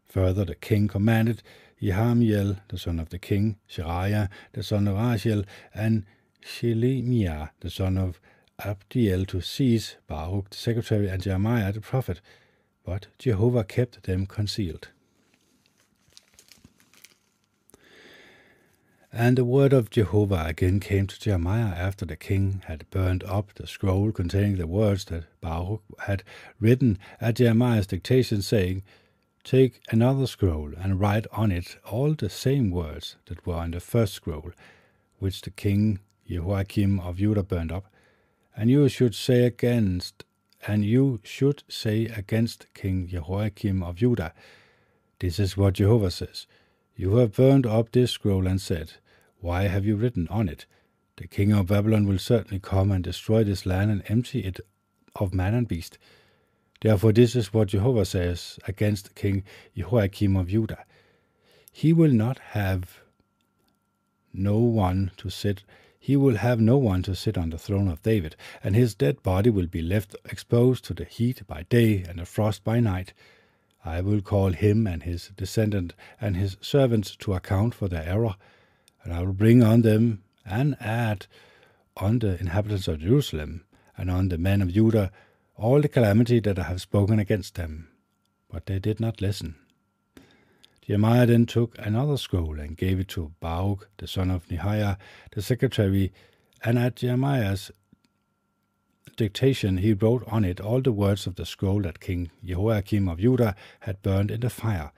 [0.09, 1.42] Further, the king commanded
[1.81, 6.04] Jehamiel, the son of the king, Shariah, the son of Aziel, and
[6.42, 8.20] Shelemiah, the son of
[8.59, 12.20] Abdiel, to seize Baruch, the secretary, and Jeremiah, the prophet
[12.88, 14.88] but Jehovah kept them concealed.
[19.20, 23.52] And the word of Jehovah again came to Jeremiah after the king had burned up
[23.52, 26.22] the scroll containing the words that Baruch had
[26.61, 28.85] written at Jeremiah's dictation, saying,
[29.42, 33.81] Take another scroll and write on it all the same words that were on the
[33.81, 34.52] first scroll,
[35.18, 37.87] which the king Jehoiakim of Judah burned up,
[38.57, 40.24] and you should say against
[40.64, 44.33] and you should say against King Jehoiakim of Judah,
[45.18, 46.46] This is what Jehovah says.
[46.94, 48.92] You have burned up this scroll and said,
[49.40, 50.66] Why have you written on it?
[51.16, 54.61] The king of Babylon will certainly come and destroy this land and empty it
[55.16, 55.98] of man and beast.
[56.81, 59.44] Therefore, this is what Jehovah says against King
[59.77, 60.85] Jehoiakim of Judah.
[61.72, 63.01] He will not have
[64.33, 65.64] no one to sit
[66.01, 69.22] he will have no one to sit on the throne of David, and his dead
[69.22, 73.12] body will be left exposed to the heat by day and the frost by night.
[73.85, 78.37] I will call him and his descendant and his servants to account for their error,
[79.09, 81.27] and I will bring on them and add
[81.97, 83.64] on the inhabitants of Jerusalem
[83.97, 85.11] and on the men of Judah
[85.57, 87.88] all the calamity that I have spoken against them.
[88.51, 89.55] But they did not listen.
[90.83, 94.97] Jeremiah then took another scroll and gave it to Baruch, the son of Nehemiah,
[95.33, 96.12] the secretary,
[96.62, 97.71] and at Jeremiah's
[99.16, 103.21] dictation he wrote on it all the words of the scroll that King Jehoiakim of
[103.21, 104.92] Judah had burned in the fire,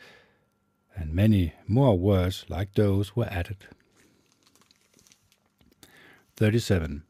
[0.96, 3.68] and many more words like those were added.
[6.40, 7.02] 37.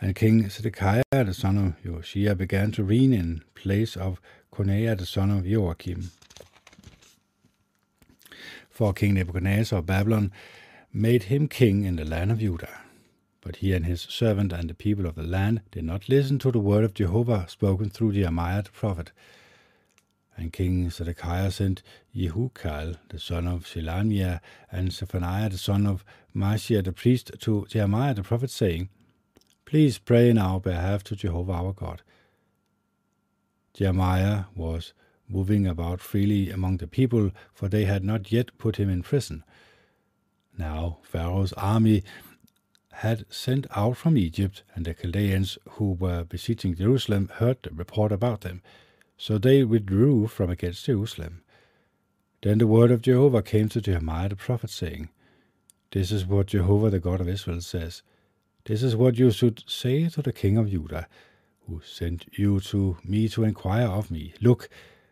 [0.00, 4.20] And King Zedekiah the son of Josiah began to reign in place of
[4.52, 6.12] Coniah the son of Jehoiakim
[8.70, 10.30] for King Nebuchadnezzar of Babylon
[10.92, 12.82] made him king in the land of Judah.
[13.40, 16.52] But he and his servant and the people of the land did not listen to
[16.52, 19.10] the word of Jehovah spoken through Jeremiah the prophet.
[20.36, 21.82] And King Zedekiah sent
[22.14, 28.14] Jehucal, the son of Shelemiah, and Zephaniah, the son of Maaseiah the priest, to Jeremiah
[28.14, 28.88] the prophet, saying,
[29.64, 32.02] Please pray in our behalf to Jehovah our God.
[33.74, 34.92] Jeremiah was
[35.28, 39.44] moving about freely among the people, for they had not yet put him in prison.
[40.56, 42.04] Now Pharaoh's army
[42.92, 48.12] had sent out from Egypt, and the Chaldeans who were besieging Jerusalem heard the report
[48.12, 48.62] about them.
[49.16, 51.42] So they withdrew from against Jerusalem.
[52.42, 55.08] Then the word of Jehovah came to Jeremiah the prophet, saying,
[55.92, 58.02] This is what Jehovah the God of Israel says.
[58.66, 61.06] This is what you should say to the king of Judah,
[61.66, 64.34] who sent you to me to inquire of me.
[64.40, 64.68] Look,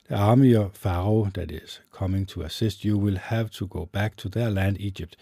[0.08, 4.16] the army of Pharaoh that is coming to assist you will have to go back
[4.16, 5.16] to their land Egypt,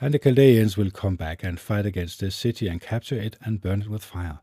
[0.00, 3.60] and the Chaldeans will come back and fight against this city and capture it and
[3.60, 4.40] burn it with fire.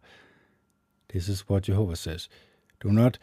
[1.10, 2.30] This is what Jehovah says.
[2.80, 3.20] Do not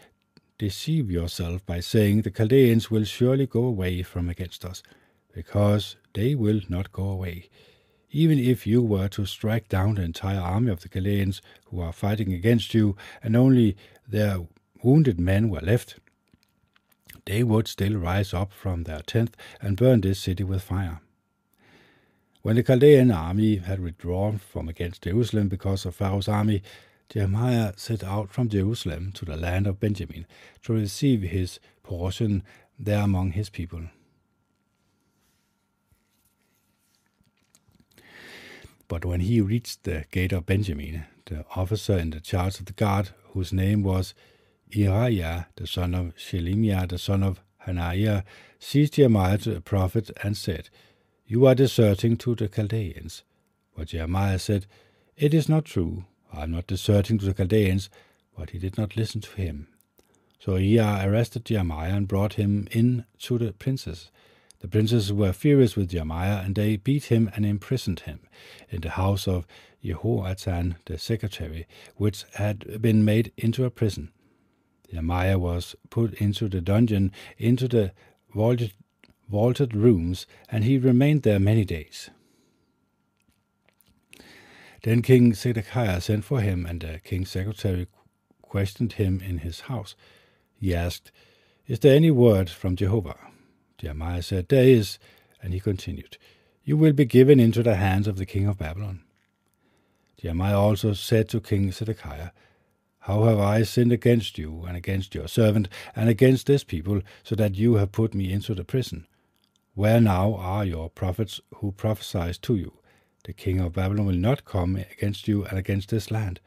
[0.61, 4.83] deceive yourself by saying the Chaldeans will surely go away from against us,
[5.33, 7.49] because they will not go away.
[8.11, 11.94] Even if you were to strike down the entire army of the Chaldeans who are
[11.94, 13.75] fighting against you, and only
[14.07, 14.46] their
[14.83, 15.99] wounded men were left,
[17.25, 21.01] they would still rise up from their tent and burn this city with fire.
[22.42, 26.62] When the Chaldean army had withdrawn from against Jerusalem because of Pharaoh's army,
[27.11, 30.27] Jeremiah set out from Jerusalem to the land of Benjamin
[30.62, 32.44] to receive his portion
[32.79, 33.83] there among his people.
[38.87, 42.73] But when he reached the gate of Benjamin, the officer in the charge of the
[42.73, 44.14] guard, whose name was
[44.70, 48.23] Irijah, the son of Shelemiah, the son of Hananiah,
[48.61, 50.70] seized Jeremiah the prophet and said,
[51.27, 53.25] You are deserting to the Chaldeans.
[53.77, 54.66] But Jeremiah said,
[55.16, 56.05] It is not true.
[56.32, 57.90] I am not deserting to the Chaldeans.
[58.36, 59.68] But he did not listen to him.
[60.38, 64.10] So Uriah arrested Jeremiah and brought him in to the princes.
[64.60, 68.20] The princes were furious with Jeremiah, and they beat him and imprisoned him
[68.70, 69.46] in the house of
[69.84, 71.66] Jehoiachin the secretary,
[71.96, 74.10] which had been made into a prison.
[74.90, 77.92] Jeremiah was put into the dungeon, into the
[78.34, 78.72] vaulted,
[79.28, 82.10] vaulted rooms, and he remained there many days.
[84.82, 87.86] Then King Zedekiah sent for him, and the king's secretary
[88.42, 89.94] questioned him in his house.
[90.54, 91.12] He asked,
[91.66, 93.16] Is there any word from Jehovah?
[93.78, 94.98] Jeremiah said, There is,
[95.42, 96.16] and he continued,
[96.64, 99.02] You will be given into the hands of the king of Babylon.
[100.16, 102.30] Jeremiah also said to King Zedekiah,
[103.04, 107.34] how have I sinned against you, and against your servant, and against this people, so
[107.34, 109.06] that you have put me into the prison?
[109.74, 112.79] Where now are your prophets who prophesied to you?
[113.25, 116.40] The king of Babylon will not come against you and against this land.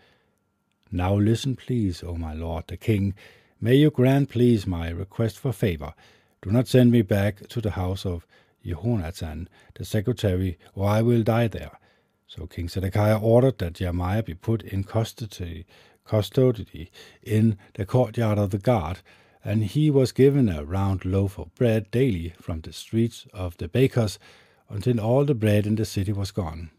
[0.91, 3.13] Now listen, please, O my lord the king.
[3.61, 5.93] May you grant, please, my request for favor.
[6.41, 8.27] Do not send me back to the house of
[8.65, 11.79] Jehonathan, the secretary, or I will die there.
[12.27, 15.65] So King Zedekiah ordered that Jeremiah be put in custody
[16.05, 18.99] custody in the courtyard of the guard,
[19.43, 23.67] and he was given a round loaf of bread daily from the streets of the
[23.67, 24.19] bakers
[24.73, 26.71] until all the bread in the city was gone.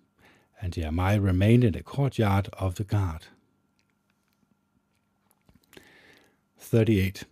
[0.61, 3.27] And Jeremiah remained in the courtyard of the guard.
[6.59, 7.25] 38.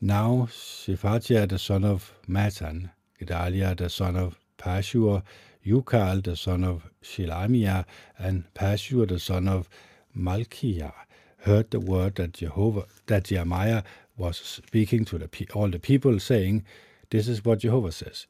[0.00, 5.22] Now Shephatiah the son of Mattan Gedaliah the son of Pashur,
[5.66, 7.84] Ukal the son of Shelemiah,
[8.18, 9.68] and Pashur the son of
[10.16, 10.92] Malchijah
[11.38, 13.82] heard the word that Jehovah that Jeremiah
[14.16, 16.64] was speaking to the, all the people, saying,
[17.10, 18.26] This is what Jehovah says.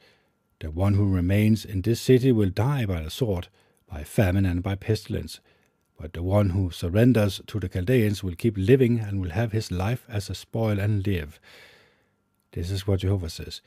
[0.61, 3.48] The one who remains in this city will die by the sword,
[3.86, 5.40] by famine and by pestilence.
[6.00, 9.70] But the one who surrenders to the Chaldeans will keep living and will have his
[9.70, 11.40] life as a spoil and live.
[12.52, 13.61] This is what Jehovah says.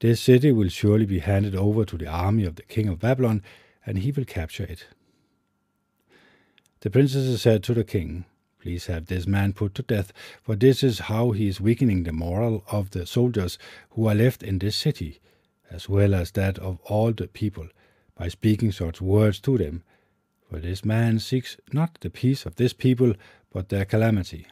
[0.00, 3.42] This city will surely be handed over to the army of the king of Babylon,
[3.84, 4.86] and he will capture it.
[6.80, 8.24] The princesses said to the king,
[8.60, 10.12] Please have this man put to death,
[10.42, 13.58] for this is how he is weakening the morale of the soldiers
[13.90, 15.20] who are left in this city,
[15.70, 17.68] as well as that of all the people,
[18.14, 19.82] by speaking such words to them.
[20.48, 23.14] For this man seeks not the peace of this people,
[23.52, 24.46] but their calamity.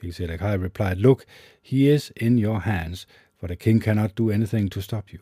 [0.00, 1.24] King Zedekiah replied, Look,
[1.62, 3.06] he is in your hands,
[3.38, 5.20] for the king cannot do anything to stop you.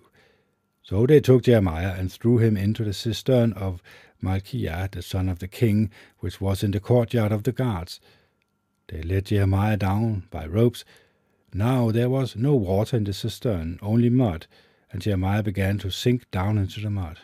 [0.83, 3.83] So they took Jeremiah and threw him into the cistern of
[4.21, 8.01] Malchijah, the son of the king, which was in the courtyard of the guards.
[8.89, 10.85] They let Jeremiah down by ropes.
[11.55, 14.47] Now there was no water in the cistern, only mud,
[14.93, 17.19] and Jeremiah began to sink down into the mud.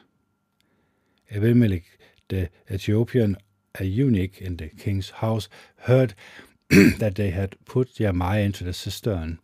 [1.31, 1.85] Ebed-Melech,
[2.29, 3.37] the Ethiopian,
[3.79, 5.49] a eunuch in the king's house,
[5.81, 6.15] heard
[6.71, 9.39] that they had put Jeremiah into the cistern.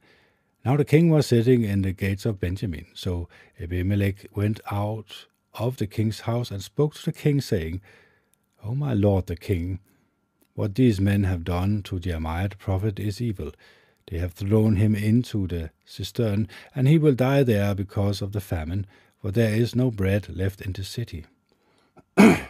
[0.65, 2.87] Now the king was sitting in the gates of Benjamin.
[2.95, 3.29] So
[3.61, 7.83] Ebed-Melech went out of the king's house and spoke to the king, saying,
[8.65, 9.81] O my lord the king,
[10.55, 13.53] what these men have done to Jeremiah the prophet is evil.
[14.07, 18.41] They have thrown him into the cistern, and he will die there because of the
[18.41, 18.87] famine,
[19.21, 21.25] for there is no bread left in the city.
[22.17, 22.49] then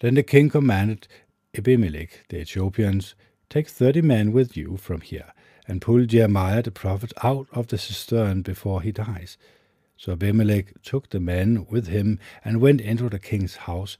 [0.00, 1.06] the king commanded
[1.54, 3.14] Ebed-Melech, the Ethiopians,
[3.50, 5.32] Take thirty men with you from here,
[5.66, 9.36] and pull Jeremiah the prophet out of the cistern before he dies.
[9.96, 13.98] So Ebed-Melech took the men with him and went into the king's house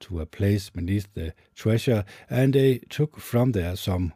[0.00, 4.12] to a place beneath the treasure, and they took from there some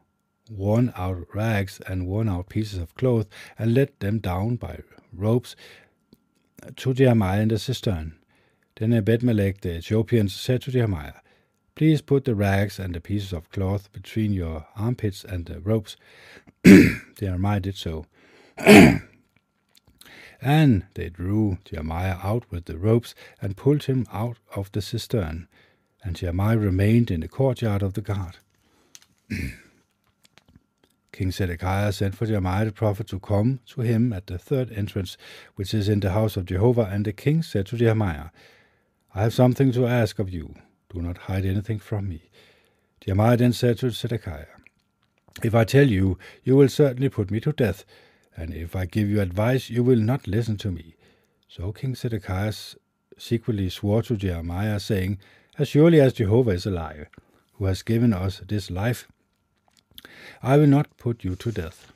[0.50, 3.26] worn out rags and worn out pieces of cloth
[3.58, 4.80] and let them down by
[5.12, 5.56] ropes
[6.76, 8.18] to Jeremiah in the cistern.
[8.76, 11.14] Then Ebedmelech the Ethiopian said to Jeremiah,
[11.74, 15.96] Please put the rags and the pieces of cloth between your armpits and the ropes.
[17.18, 18.06] Jeremiah did so.
[20.42, 25.48] And they drew Jeremiah out with the ropes and pulled him out of the cistern.
[26.04, 28.36] And Jeremiah remained in the courtyard of the guard.
[31.16, 35.16] King Zedekiah sent for Jeremiah the prophet to come to him at the third entrance,
[35.54, 36.90] which is in the house of Jehovah.
[36.92, 38.26] And the king said to Jeremiah,
[39.14, 40.54] I have something to ask of you.
[40.92, 42.28] Do not hide anything from me.
[43.00, 44.58] Jeremiah then said to Zedekiah,
[45.42, 47.86] If I tell you, you will certainly put me to death
[48.36, 50.96] and if I give you advice, you will not listen to me.
[51.48, 52.52] So King Zedekiah
[53.16, 55.18] secretly swore to Jeremiah, saying,
[55.58, 57.06] As surely as Jehovah is alive,
[57.54, 59.08] who has given us this life,
[60.42, 61.92] I will not put you to death.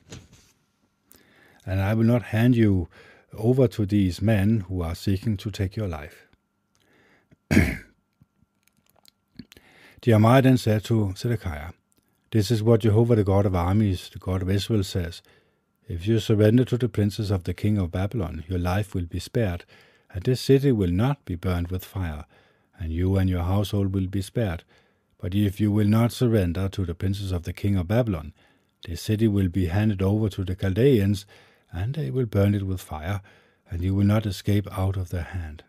[1.65, 2.87] And I will not hand you
[3.37, 6.27] over to these men who are seeking to take your life.
[10.01, 11.73] Jeremiah then said to Zedekiah,
[12.31, 15.21] This is what Jehovah, the God of armies, the God of Israel, says.
[15.87, 19.19] If you surrender to the princes of the king of Babylon, your life will be
[19.19, 19.65] spared,
[20.13, 22.25] and this city will not be burned with fire,
[22.79, 24.63] and you and your household will be spared.
[25.21, 28.33] But if you will not surrender to the princes of the king of Babylon,
[28.87, 31.27] this city will be handed over to the Chaldeans,
[31.71, 33.21] and they will burn it with fire,
[33.69, 35.63] and you will not escape out of their hand.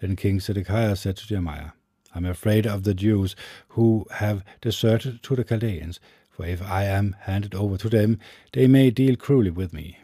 [0.00, 1.70] Then King Zedekiah said to Jeremiah,
[2.14, 3.34] I am afraid of the Jews
[3.70, 5.98] who have deserted to the Chaldeans,
[6.30, 8.20] for if I am handed over to them,
[8.52, 9.98] they may deal cruelly with me.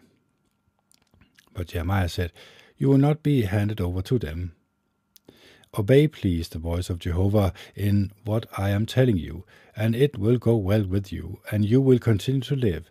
[1.55, 2.33] But Jeremiah said,
[2.77, 4.53] You will not be handed over to them.
[5.79, 9.45] Obey, please, the voice of Jehovah in what I am telling you,
[9.77, 12.91] and it will go well with you, and you will continue to live.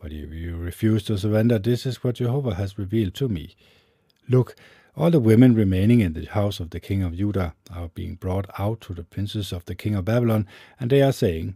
[0.00, 3.56] But if you refuse to surrender, this is what Jehovah has revealed to me.
[4.28, 4.54] Look,
[4.96, 8.50] all the women remaining in the house of the king of Judah are being brought
[8.58, 10.46] out to the princes of the king of Babylon,
[10.78, 11.54] and they are saying,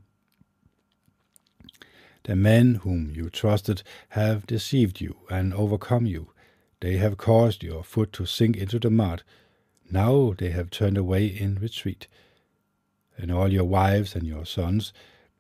[2.25, 6.31] the men whom you trusted have deceived you and overcome you.
[6.81, 9.23] They have caused your foot to sink into the mud.
[9.91, 12.07] Now they have turned away in retreat.
[13.17, 14.93] And all your wives and your sons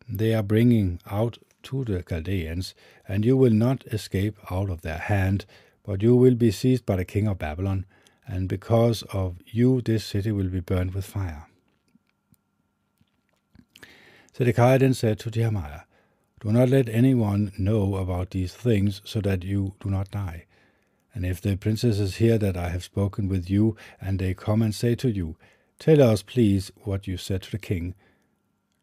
[0.09, 2.75] they are bringing out to the Chaldeans,
[3.09, 5.47] and you will not escape out of their hand,
[5.83, 7.87] but you will be seized by the king of Babylon,
[8.27, 11.47] and because of you this city will be burned with fire.
[14.37, 15.83] Zedekiah then said to Jeremiah,
[16.41, 20.47] Do not let anyone know about these things, so that you do not die.
[21.15, 24.75] And if the princesses hear that I have spoken with you, and they come and
[24.75, 25.37] say to you,
[25.79, 27.95] Tell us, please, what you said to the king,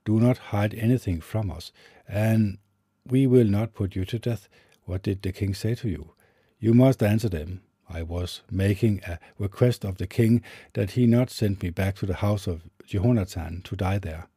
[0.05, 1.71] do not hide anything from us,
[2.07, 2.57] and
[3.05, 4.47] we will not put you to death.
[4.85, 6.13] What did the king say to you?
[6.59, 7.61] You must answer them.
[7.89, 10.41] I was making a request of the king
[10.73, 14.27] that he not send me back to the house of Jehonathan to die there.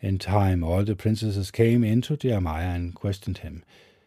[0.00, 3.64] In time, all the princesses came in to Jeremiah and questioned him.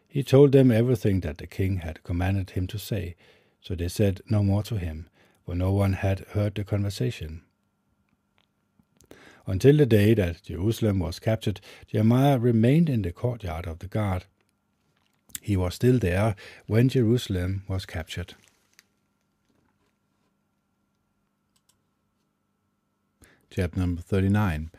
[0.10, 3.16] He told them everything that the king had commanded him to say,
[3.62, 5.08] so they said no more to him,
[5.46, 7.44] for no one had heard the conversation.
[9.46, 14.26] Until the day that Jerusalem was captured, Jeremiah remained in the courtyard of the guard.
[15.42, 16.36] He was still there
[16.66, 18.34] when Jerusalem was captured.
[23.52, 24.72] Chapter number 39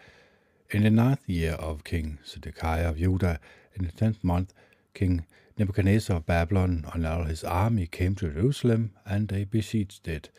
[0.70, 3.39] In the ninth year of King Zedekiah of Judah,
[3.74, 4.53] in the tenth month,
[4.95, 5.26] King
[5.59, 10.30] Nebuchadnezzar of Babylon and all his army came to Jerusalem, and they besieged it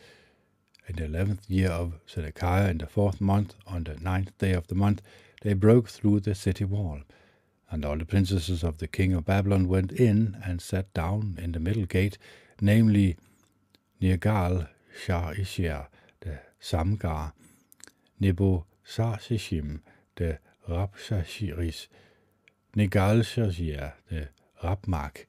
[0.88, 4.66] in the eleventh year of Zedekiah, in the fourth month, on the ninth day of
[4.66, 5.00] the month,
[5.42, 7.00] they broke through the city wall.
[7.70, 11.52] And all the princesses of the king of Babylon went in and sat down in
[11.52, 12.18] the middle gate,
[12.60, 13.16] namely
[14.00, 14.68] Nergal
[15.06, 15.86] Sharezer,
[16.20, 17.32] the Samgar,
[18.20, 19.80] Nebo Sarsishim,
[20.16, 20.38] the
[20.68, 21.86] Rabshashiris,
[22.76, 24.28] Nergal Sharezer, the
[24.62, 25.26] Rabmak,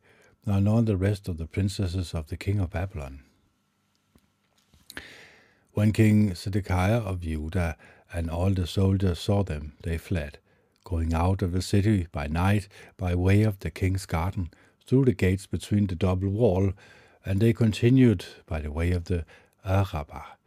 [0.48, 3.24] all the rest of the princesses of the king of Babylon.
[5.74, 7.78] When King Zedekiah of Judah
[8.14, 10.38] and all the soldiers saw them, they fled,
[10.84, 12.68] going out of the city by night
[12.98, 14.52] by way of the king's garden,
[14.86, 16.74] through the gates between the double wall,
[17.26, 19.26] and they continued by the way of the
[19.66, 20.38] Arabah.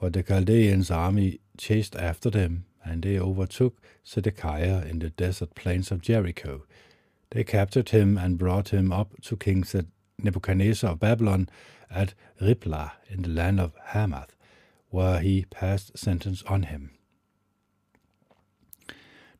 [0.00, 5.90] But the Chaldeans' army chased after them, and they overtook Zedekiah in the desert plains
[5.90, 6.64] of Jericho.
[7.34, 9.64] They captured him and brought him up to King
[10.18, 11.48] Nebuchadnezzar of Babylon
[11.90, 14.36] at Riblah in the land of Hamath
[14.90, 16.92] where he passed sentence on him.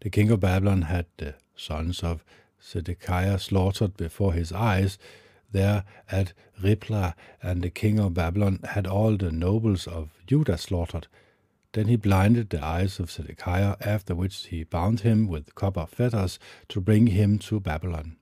[0.01, 2.25] The king of Babylon had the sons of
[2.61, 4.99] Zedekiah slaughtered before his eyes
[5.53, 11.07] there at Riblah, and the king of Babylon had all the nobles of Judah slaughtered.
[11.75, 16.39] Then he blinded the eyes of Zedekiah, after which he bound him with copper fetters
[16.69, 18.17] to bring him to Babylon.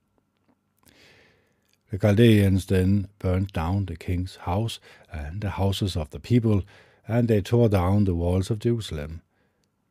[1.90, 4.80] The Chaldeans then burned down the king's house
[5.12, 6.62] and the houses of the people,
[7.07, 9.20] and they tore down the walls of Jerusalem.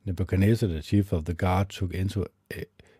[0.07, 2.25] Nebuchadnezzar, the chief of the guard, took into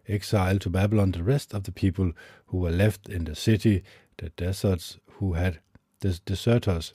[0.07, 2.11] exile to Babylon the rest of the people
[2.45, 3.83] who were left in the city,
[4.17, 5.59] the deserts who had
[6.01, 6.93] the deserters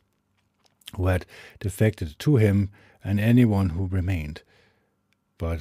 [0.95, 1.27] who had
[1.59, 2.71] defected to him,
[3.07, 4.43] and anyone who remained.
[5.39, 5.61] But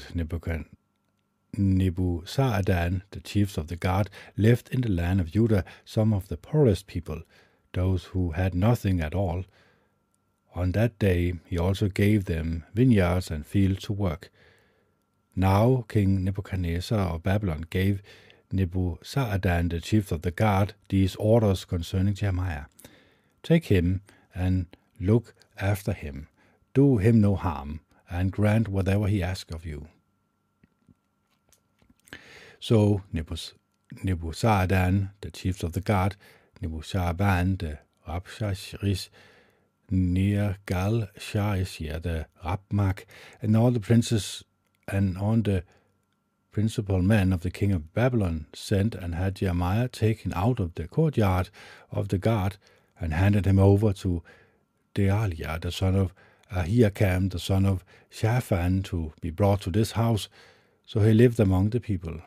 [1.55, 6.37] Nebuzaradan, the chiefs of the guard, left in the land of Judah some of the
[6.37, 7.21] poorest people,
[7.73, 9.45] those who had nothing at all,
[10.55, 14.31] on that day he also gave them vineyards and fields to work.
[15.35, 18.01] Now King Nebuchadnezzar of Babylon gave
[18.51, 22.65] Nebuzaradan, the chief of the guard, these orders concerning Jeremiah
[23.43, 24.01] Take him
[24.33, 24.65] and
[24.99, 26.27] look after him,
[26.75, 29.87] do him no harm, and grant whatever he asks of you.
[32.59, 36.15] So Nebuzaradan, the chief of the guard,
[36.61, 39.09] Nebuzaradan, the Rabshashris,
[39.91, 43.05] Nergal Sharezer, the Rabmak,
[43.41, 44.43] and all the princes
[44.87, 45.63] and all the
[46.51, 50.87] principal men of the king of Babylon sent and had Jeremiah taken out of the
[50.87, 51.49] courtyard
[51.91, 52.57] of the guard
[52.99, 54.23] and handed him over to
[54.93, 56.13] Delaiah, the son of
[56.51, 60.29] Ahikam, the son of Shaphan, to be brought to this house.
[60.85, 62.21] So he lived among the people.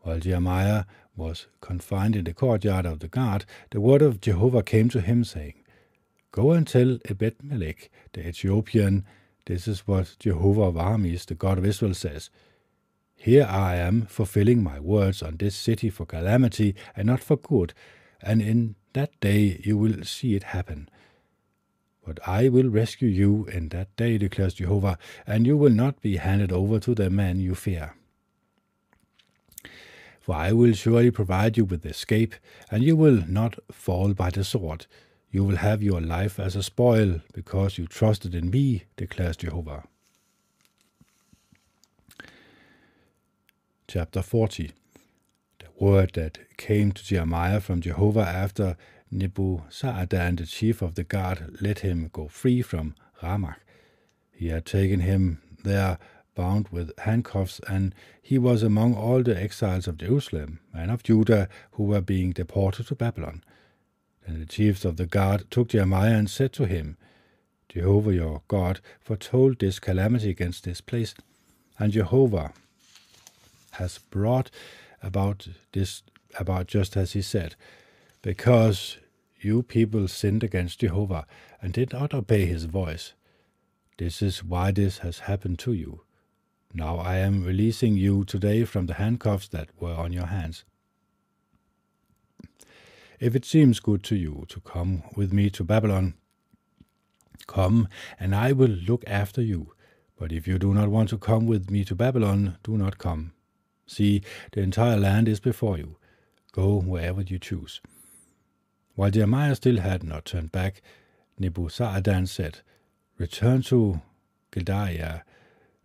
[0.00, 0.84] While Jeremiah
[1.16, 5.24] was confined in the courtyard of the guard, the word of Jehovah came to him,
[5.24, 5.54] saying,
[6.32, 9.04] Go and tell Ebed-Melech, the Ethiopian,
[9.46, 12.30] this is what Jehovah of armies, the God of Israel, says.
[13.14, 17.74] Here I am fulfilling my words on this city for calamity and not for good,
[18.20, 20.88] and in that day you will see it happen.
[22.04, 26.16] But I will rescue you in that day, declares Jehovah, and you will not be
[26.16, 27.94] handed over to the men you fear.
[30.20, 32.34] For I will surely provide you with escape,
[32.70, 34.86] and you will not fall by the sword.
[35.30, 39.84] You will have your life as a spoil because you trusted in me, declares Jehovah.
[43.88, 44.72] Chapter 40
[45.58, 48.76] The word that came to Jeremiah from Jehovah after
[49.12, 53.56] Nebuzaradan, the chief of the guard, let him go free from Ramach.
[54.32, 55.98] He had taken him there
[56.34, 61.48] bound with handcuffs, and he was among all the exiles of Jerusalem and of Judah
[61.72, 63.44] who were being deported to Babylon.
[64.26, 66.96] Then the chiefs of the guard took Jeremiah and said to him,
[67.68, 71.14] Jehovah your God foretold this calamity against this place,
[71.78, 72.52] and Jehovah
[73.72, 74.50] has brought
[75.02, 76.02] about this
[76.38, 77.56] about just as he said,
[78.22, 78.96] because
[79.44, 81.26] you people sinned against Jehovah
[81.60, 83.14] and did not obey his voice.
[83.98, 86.02] This is why this has happened to you.
[86.74, 90.64] Now I am releasing you today from the handcuffs that were on your hands.
[93.20, 96.14] If it seems good to you to come with me to Babylon,
[97.46, 97.88] come,
[98.18, 99.74] and I will look after you.
[100.18, 103.32] But if you do not want to come with me to Babylon, do not come.
[103.86, 104.22] See,
[104.52, 105.96] the entire land is before you.
[106.52, 107.80] Go wherever you choose.
[108.94, 110.82] While Jeremiah still had not turned back,
[111.40, 112.58] Nebuzaradan said,
[113.18, 114.02] Return to
[114.50, 115.22] Gedaliah,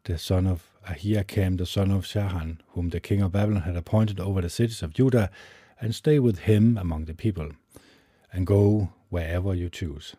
[0.03, 4.19] the son of Ahikam, the son of Shaphan, whom the king of Babylon had appointed
[4.19, 5.29] over the cities of Judah,
[5.79, 7.51] and stay with him among the people,
[8.33, 10.15] and go wherever you choose.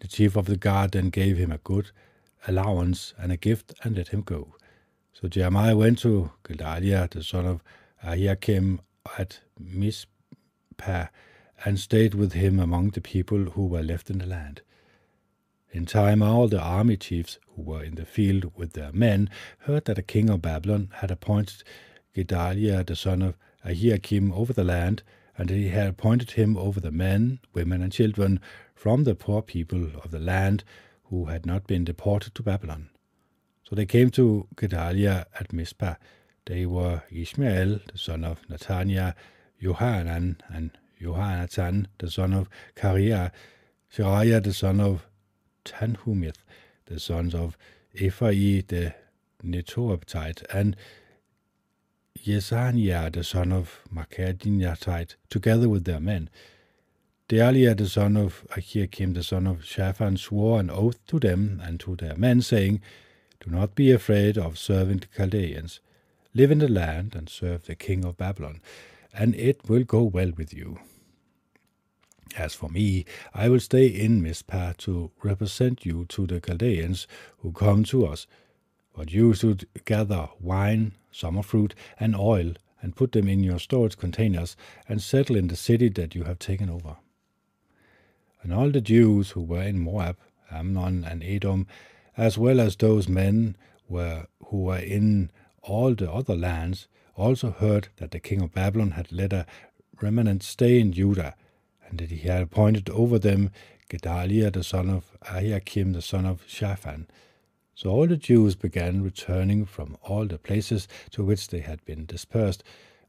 [0.00, 1.90] The chief of the guard then gave him a good
[2.46, 4.54] allowance and a gift and let him go.
[5.12, 7.62] So Jeremiah went to Gedaliah, the son of
[8.04, 8.80] Ahikam,
[9.18, 11.06] at Mizpah,
[11.64, 14.62] and stayed with him among the people who were left in the land.
[15.70, 19.28] In time, all the army chiefs who were in the field with their men
[19.60, 21.64] heard that the king of Babylon had appointed
[22.14, 25.02] Gedaliah, the son of Ahikam, over the land,
[25.36, 28.40] and he had appointed him over the men, women, and children
[28.74, 30.62] from the poor people of the land
[31.04, 32.90] who had not been deported to Babylon.
[33.64, 35.94] So they came to Gedaliah at Mizpah.
[36.46, 39.14] They were Ishmael, the son of Nethaniah,
[39.62, 40.70] Johanan, and
[41.00, 43.30] Johannatan, the son of Kareah,
[43.92, 45.06] Seraiah, the son of
[45.64, 46.42] Tanhumeth,
[46.86, 47.56] the sons of
[47.98, 48.94] Ephai the
[49.42, 50.76] Netophathite, and
[52.18, 56.28] Yesaniah, the son of Makadinatite, together with their men.
[57.28, 61.80] Dealiah, the son of Ahikam, the son of Shaphan, swore an oath to them and
[61.80, 62.82] to their men, saying,
[63.40, 65.80] do not be afraid of serving the Chaldeans.
[66.36, 68.60] Live in the land and serve the king of Babylon,
[69.12, 70.80] and it will go well with you.
[72.36, 77.06] As for me, I will stay in Mizpah to represent you to the Chaldeans
[77.38, 78.26] who come to us.
[78.92, 83.96] But you should gather wine, summer fruit, and oil, and put them in your storage
[83.96, 84.56] containers,
[84.88, 86.96] and settle in the city that you have taken over.
[88.42, 90.16] And all the Jews who were in Moab,
[90.50, 91.68] Ammon, and Edom,
[92.16, 93.56] as well as those men
[93.88, 95.30] were, who were in
[95.64, 99.46] all the other lands, also heard that the king of Babylon had let a
[100.00, 101.34] remnant stay in Judah,
[101.88, 103.50] and that he had appointed over them
[103.88, 107.06] Gedaliah the son of Ahikam the son of Shaphan.
[107.74, 112.06] So all the Jews began returning from all the places to which they had been
[112.06, 112.62] dispersed,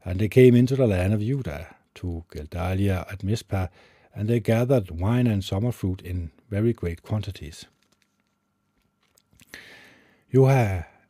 [0.04, 3.68] and they came into the land of Judah, to Gedaliah at Mizpah,
[4.14, 7.66] and they gathered wine and summer fruit in very great quantities.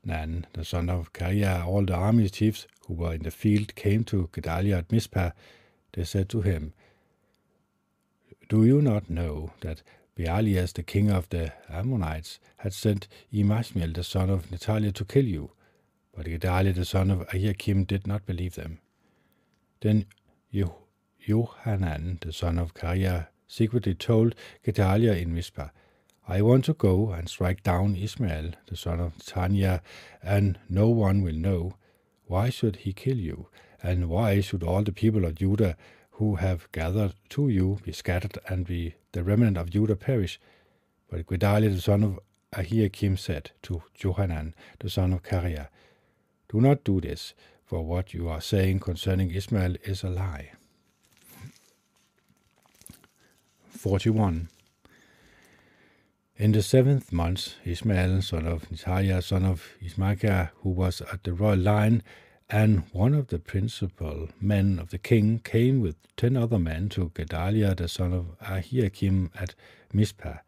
[0.06, 4.04] Johanan, the son of Kareah, all the army chiefs who were in the field came
[4.04, 5.30] to Gedaliah at Mizpah.
[5.94, 6.74] They said to him,
[8.48, 9.82] Do you not know that
[10.16, 15.24] Baalias, the king of the Ammonites, had sent Emashmiel, the son of Natalia, to kill
[15.24, 15.50] you?
[16.14, 18.78] But Gedaliah, the son of Ahikam, did not believe them.
[19.80, 20.06] Then
[20.52, 25.70] Johanan, the son of Kareah, secretly told Gedaliah in Mizpah,
[26.28, 29.80] I want to go and strike down Ishmael, the son of Tanya,
[30.20, 31.74] and no one will know.
[32.26, 33.46] Why should he kill you?
[33.80, 35.76] And why should all the people of Judah
[36.12, 40.40] who have gathered to you be scattered and be the remnant of Judah perish?
[41.08, 42.18] But Gedaliah, the son of
[42.52, 45.68] Ahikam, said to Johanan, the son of Kareah,
[46.48, 50.50] Do not do this, for what you are saying concerning Ishmael is a lie.
[53.70, 54.48] 41.
[56.38, 61.32] In the seventh month, Ishmael, son of Nethaniah, son of Ismachiah, who was at the
[61.32, 62.02] royal line,
[62.50, 67.10] and one of the principal men of the king, came with ten other men to
[67.14, 69.54] Gedaliah, the son of Ahikam, at
[69.94, 70.40] Mizpah.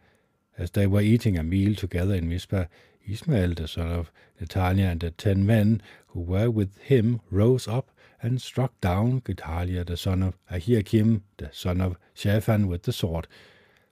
[0.59, 2.67] As they were eating a meal together in Mizpah,
[3.09, 7.91] Ishmael, the son of Nethaniah, and the ten men who were with him rose up
[8.21, 13.27] and struck down Gedaliah, the son of Ahikam, the son of Shaphan, with the sword.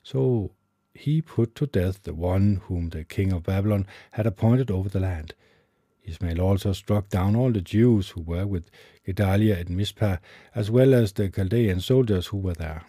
[0.02, 0.50] So
[0.98, 5.00] he put to death the one whom the king of Babylon had appointed over the
[5.00, 5.34] land.
[6.04, 8.70] Ishmael also struck down all the Jews who were with
[9.04, 10.18] Gedaliah at Mizpah,
[10.54, 12.84] as well as the Chaldean soldiers who were there.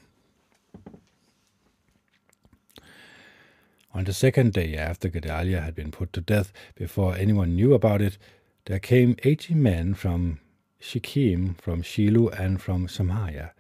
[3.94, 8.02] On the second day after Gedaliah had been put to death, before anyone knew about
[8.02, 8.20] it,
[8.66, 10.40] there came eighty men from
[10.80, 13.54] Shechem, from Shiloh, and from Samaria.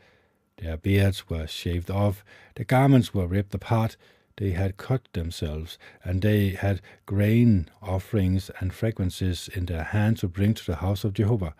[0.57, 2.23] Their beards were shaved off,
[2.55, 3.97] their garments were ripped apart,
[4.37, 10.27] they had cut themselves, and they had grain offerings and fragrances in their hands to
[10.27, 11.55] bring to the house of Jehovah.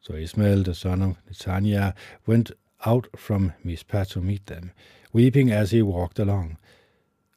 [0.00, 1.94] So Ishmael the son of Nethaniah
[2.26, 2.52] went
[2.86, 4.72] out from Mizpah to meet them,
[5.12, 6.56] weeping as he walked along.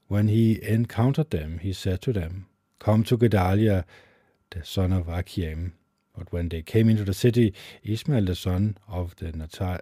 [0.08, 2.48] When he encountered them, he said to them,
[2.80, 3.86] Come to Gedaliah,
[4.52, 5.74] the son of Achim.
[6.18, 7.54] But when they came into the city,
[7.84, 9.82] Ishmael the son of the Nat-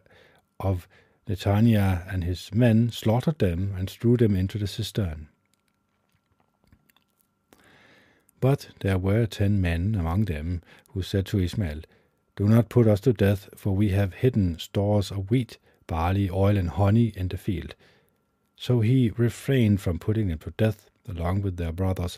[0.60, 0.88] of
[1.28, 5.30] Nethaniah and his men slaughtered them and threw them into the cistern.
[8.40, 11.82] But there were ten men among them who said to Ishmael,
[12.36, 16.58] Do not put us to death, for we have hidden stores of wheat, barley, oil,
[16.58, 17.76] and honey in the field.
[18.56, 22.18] So he refrained from putting them to death along with their brothers.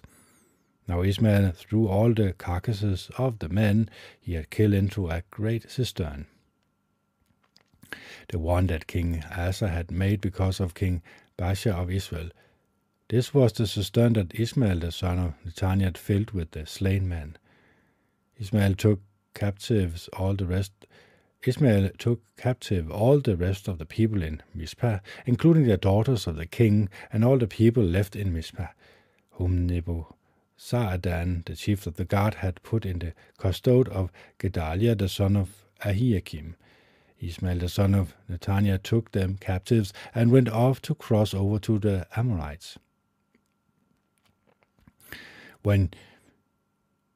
[0.87, 3.89] Now Ishmael threw all the carcasses of the men
[4.19, 6.27] he had killed into a great cistern
[8.29, 11.01] the one that King Asa had made because of King
[11.37, 12.29] Baasha of Israel.
[13.09, 17.07] This was the cistern that Ishmael the son of Nethaniah had filled with the slain
[17.07, 17.37] men.
[18.39, 19.01] Ishmael took
[19.33, 20.85] captives all the rest
[21.45, 26.37] Ishmael took captive all the rest of the people in Mizpah, including the daughters of
[26.37, 28.69] the king and all the people left in Mizpah,
[29.31, 35.09] whom Nebuzaradan, the chief of the guard, had put in the custode of Gedaliah the
[35.09, 36.55] son of Ahiakim,
[37.19, 41.79] Ishmael the son of Nethaniah took them captives and went off to cross over to
[41.79, 42.77] the Amorites.
[45.63, 45.91] When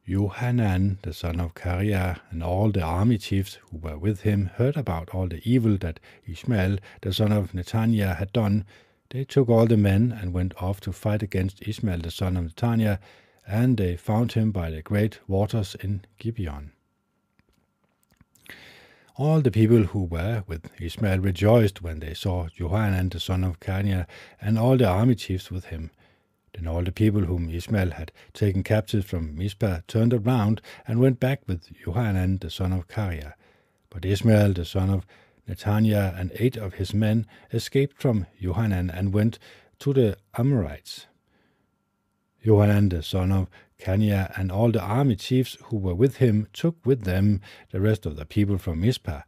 [0.08, 4.78] Johanan the son of Kareah and all the army chiefs who were with him heard
[4.78, 8.64] about all the evil that Ishmael the son of Nethaniah had done,
[9.10, 12.46] they took all the men and went off to fight against Ishmael the son of
[12.46, 13.00] Nethaniah,
[13.46, 16.72] and they found him by the great waters in Gibeon.
[19.20, 23.60] All the people who were with Ishmael rejoiced when they saw Johanan the son of
[23.60, 24.06] Kareah
[24.40, 25.90] and all the army chiefs with him.
[26.54, 31.20] Then all the people whom Ishmael had taken captive from Mizpah turned around and went
[31.20, 33.34] back with Johanan the son of Kareah.
[33.90, 35.04] But Ishmael the son of
[35.50, 39.40] Nethaniah and eight of his men escaped from Johanan and went
[39.80, 41.08] to the Amorites.
[42.46, 43.50] Johanan the son of
[43.80, 48.06] Kareah and all the army chiefs who were with him took with them the rest
[48.06, 49.22] of the people from Mizpah,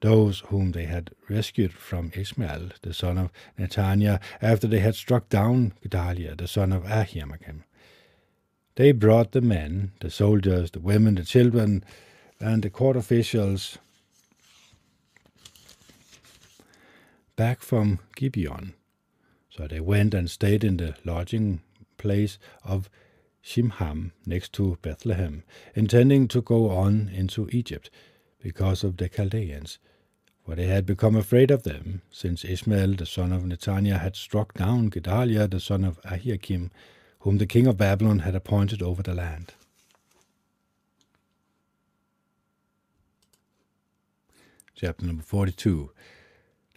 [0.00, 5.28] those whom they had rescued from Ishmael, the son of Nethaniah, after they had struck
[5.28, 7.64] down Gedaliah, the son of Ahimakim.
[8.74, 11.82] They brought the men, the soldiers, the women, the children,
[12.38, 13.78] and the court officials
[17.36, 18.74] back from Gibeon.
[19.48, 21.62] So they went and stayed in the lodging
[21.96, 22.90] place of
[23.46, 25.44] Shimham next to Bethlehem,
[25.76, 27.90] intending to go on into Egypt
[28.40, 29.78] because of the Chaldeans,
[30.44, 34.54] for they had become afraid of them, since Ishmael the son of Nethaniah had struck
[34.54, 36.70] down Gedaliah the son of Ahiakim,
[37.20, 39.54] whom the king of Babylon had appointed over the land.
[44.74, 45.92] Chapter number 42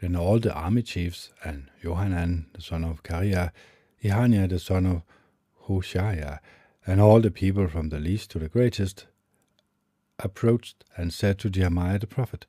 [0.02, 3.52] Then all the army chiefs and Johanan the son of Kareah,
[4.04, 5.02] Jehaniah the son of
[5.68, 6.40] Hoshaiah,
[6.90, 9.06] and all the people from the least to the greatest
[10.18, 12.48] approached and said to Jeremiah the prophet,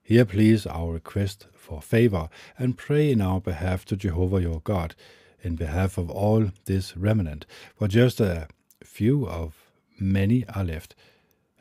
[0.00, 4.94] Hear please our request for favor, and pray in our behalf to Jehovah your God,
[5.42, 8.46] in behalf of all this remnant, for just a
[8.84, 10.94] few of many are left,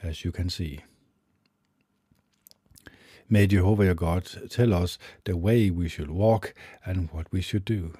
[0.04, 0.82] as you can see.
[3.28, 6.54] May Jehovah your God tell us the way we should walk
[6.86, 7.96] and what we should do.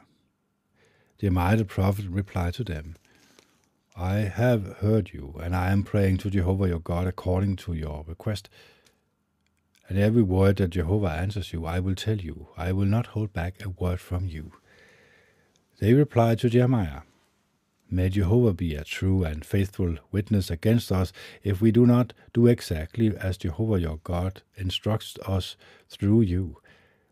[1.18, 2.96] Jeremiah the prophet replied to them,
[3.96, 8.04] I have heard you, and I am praying to Jehovah your God according to your
[8.08, 8.50] request.
[9.88, 12.48] And every word that Jehovah answers you, I will tell you.
[12.58, 14.54] I will not hold back a word from you.
[15.80, 17.02] They replied to Jeremiah,
[17.88, 21.14] May Jehovah be a true and faithful witness against us
[21.44, 25.56] if we do not do exactly as Jehovah your God instructs us
[25.88, 26.58] through you.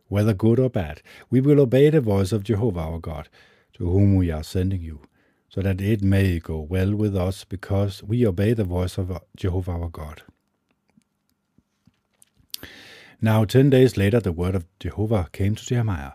[0.07, 3.29] Whether good or bad, we will obey the voice of Jehovah our God,
[3.73, 5.01] to whom we are sending you
[5.53, 9.71] so that it may go well with us because we obey the voice of Jehovah
[9.71, 10.23] our God.
[13.19, 16.13] Now, ten days later, the word of Jehovah came to Jeremiah.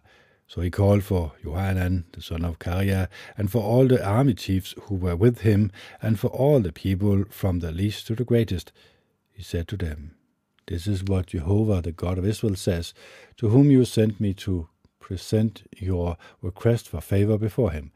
[0.49, 4.75] So he called for Johanan, the son of Kareah, and for all the army chiefs
[4.85, 5.71] who were with him,
[6.01, 8.73] and for all the people from the least to the greatest.
[9.31, 10.15] He said to them,
[10.67, 12.95] This is what Jehovah, the God of Israel, says,
[13.37, 14.69] to whom you sent me to
[14.99, 17.93] present your request for favor before him.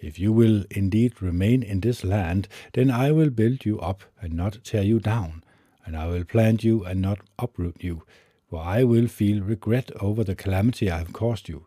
[0.00, 4.32] If you will indeed remain in this land, then I will build you up and
[4.32, 5.44] not tear you down,
[5.84, 8.02] and I will plant you and not uproot you,
[8.48, 11.66] for I will feel regret over the calamity I have caused you.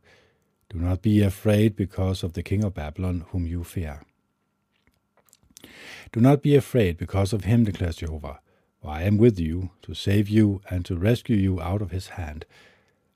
[0.69, 4.01] Do not be afraid because of the king of Babylon, whom you fear.
[6.11, 8.39] Do not be afraid because of him, declares Jehovah,
[8.81, 12.09] for I am with you to save you and to rescue you out of his
[12.09, 12.45] hand.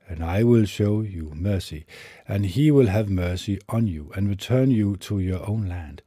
[0.10, 1.86] And I will show you mercy,
[2.28, 6.01] and he will have mercy on you and return you to your own land.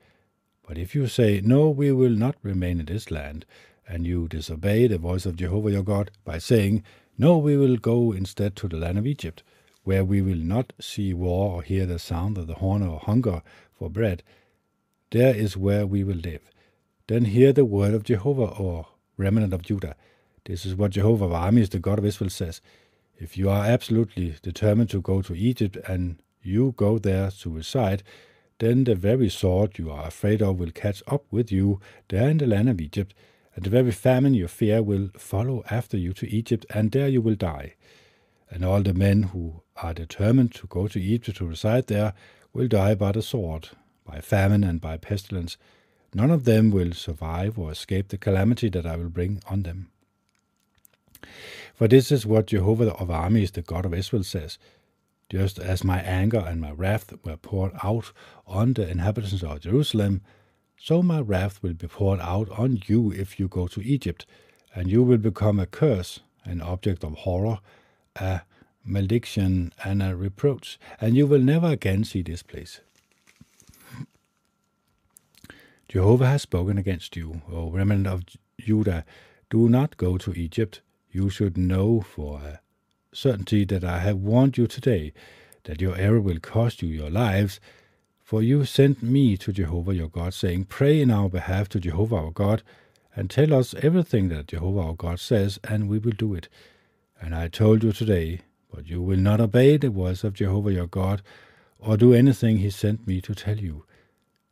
[0.66, 3.44] But if you say, No, we will not remain in this land,
[3.86, 6.82] and you disobey the voice of Jehovah your God by saying,
[7.18, 9.42] No, we will go instead to the land of Egypt,
[9.84, 13.42] where we will not see war or hear the sound of the horn or hunger
[13.72, 14.22] for bread,
[15.10, 16.50] there is where we will live.
[17.08, 18.86] Then hear the word of Jehovah, or
[19.16, 19.96] remnant of Judah.
[20.44, 22.60] This is what Jehovah of armies, the God of Israel, says.
[23.20, 28.02] If you are absolutely determined to go to Egypt and you go there to reside,
[28.60, 32.38] then the very sword you are afraid of will catch up with you there in
[32.38, 33.12] the land of Egypt,
[33.54, 37.20] and the very famine you fear will follow after you to Egypt, and there you
[37.20, 37.74] will die.
[38.50, 42.14] And all the men who are determined to go to Egypt to reside there
[42.54, 43.68] will die by the sword,
[44.06, 45.58] by famine, and by pestilence.
[46.14, 49.90] None of them will survive or escape the calamity that I will bring on them.
[51.80, 54.58] For this is what Jehovah of armies, the God of Israel, says
[55.30, 58.12] Just as my anger and my wrath were poured out
[58.46, 60.20] on the inhabitants of Jerusalem,
[60.76, 64.26] so my wrath will be poured out on you if you go to Egypt,
[64.74, 67.60] and you will become a curse, an object of horror,
[68.14, 68.42] a
[68.84, 72.82] malediction, and a reproach, and you will never again see this place.
[75.88, 78.24] Jehovah has spoken against you, O remnant of
[78.60, 79.06] Judah.
[79.48, 82.60] Do not go to Egypt you should know for a
[83.12, 85.12] certainty that I have warned you today,
[85.64, 87.60] that your error will cost you your lives.
[88.22, 92.16] For you sent me to Jehovah your God, saying, Pray in our behalf to Jehovah
[92.16, 92.62] our God,
[93.14, 96.48] and tell us everything that Jehovah our God says, and we will do it.
[97.20, 98.40] And I told you today,
[98.72, 101.22] but you will not obey the voice of Jehovah your God,
[101.78, 103.84] or do anything he sent me to tell you.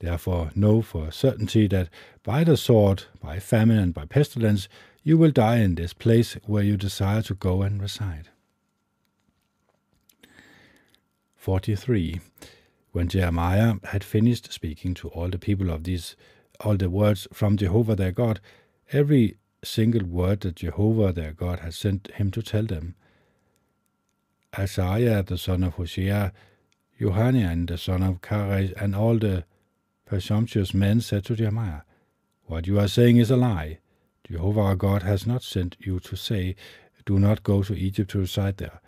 [0.01, 1.89] Therefore, know for certainty that
[2.23, 4.69] by the sword, by famine, and by pestilence,
[5.09, 8.29] you will die in this place where you desire to go and reside.
[11.35, 12.21] 43.
[12.93, 16.15] When Jeremiah had finished speaking to all the people of these,
[16.61, 18.41] all the words from Jehovah their God,
[18.93, 22.95] every single word that Jehovah their God had sent him to tell them,
[24.59, 26.35] Isaiah the son of Hosea,
[27.01, 29.45] Johanan the son of Kareah, and all the
[30.05, 31.81] presumptuous men said to Jeremiah,
[32.45, 33.79] What you are saying is a lie.
[34.31, 36.55] Jehovah our God has not sent you to say,
[37.07, 38.81] Do not go to Egypt to reside there.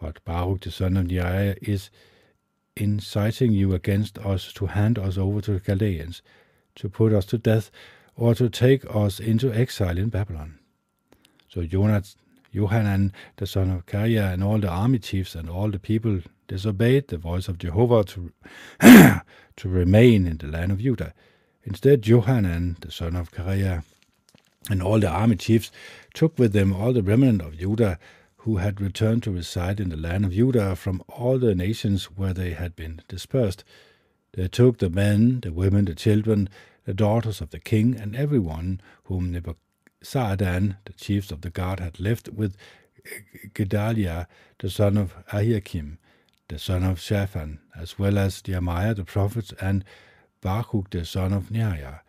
[0.00, 1.90] But Baruch the son of Neriah is
[2.76, 6.22] inciting you against us to hand us over to the Chaldeans,
[6.76, 7.70] to put us to death,
[8.16, 10.58] or to take us into exile in Babylon.
[11.48, 16.20] So Johanan the son of Kareah and all the army chiefs and all the people
[16.48, 18.32] disobeyed the voice of Jehovah to,
[18.80, 21.14] to remain in the land of Judah.
[21.62, 23.84] Instead, Johanan the son of Kareah
[24.68, 25.70] and all the army chiefs
[26.12, 27.98] took with them all the remnant of Judah
[28.38, 32.32] who had returned to reside in the land of Judah from all the nations where
[32.32, 33.64] they had been dispersed.
[34.32, 36.48] They took the men, the women, the children,
[36.84, 42.00] the daughters of the king, and everyone whom Nebuzaradan, the chiefs of the guard, had
[42.00, 42.56] left with
[43.54, 44.26] Gedaliah,
[44.58, 45.98] the son of Ahikam,
[46.48, 49.84] the son of Shaphan, as well as Jeremiah the prophet and
[50.40, 52.00] Baruch the son of Neriah.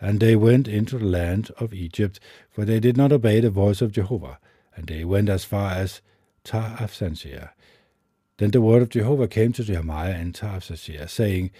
[0.00, 2.18] And they went into the land of Egypt,
[2.50, 4.38] for they did not obey the voice of Jehovah,
[4.74, 6.00] and they went as far as
[6.44, 7.50] Tahaphsasir.
[8.38, 11.50] Then the word of Jehovah came to Jeremiah in Tahaphsasir, saying,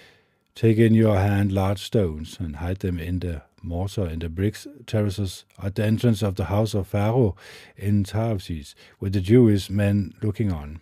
[0.54, 4.66] Take in your hand large stones, and hide them in the mortar in the bricks
[4.86, 7.36] terraces at the entrance of the house of Pharaoh
[7.76, 10.80] in Tahaphses, with the Jewish men looking on.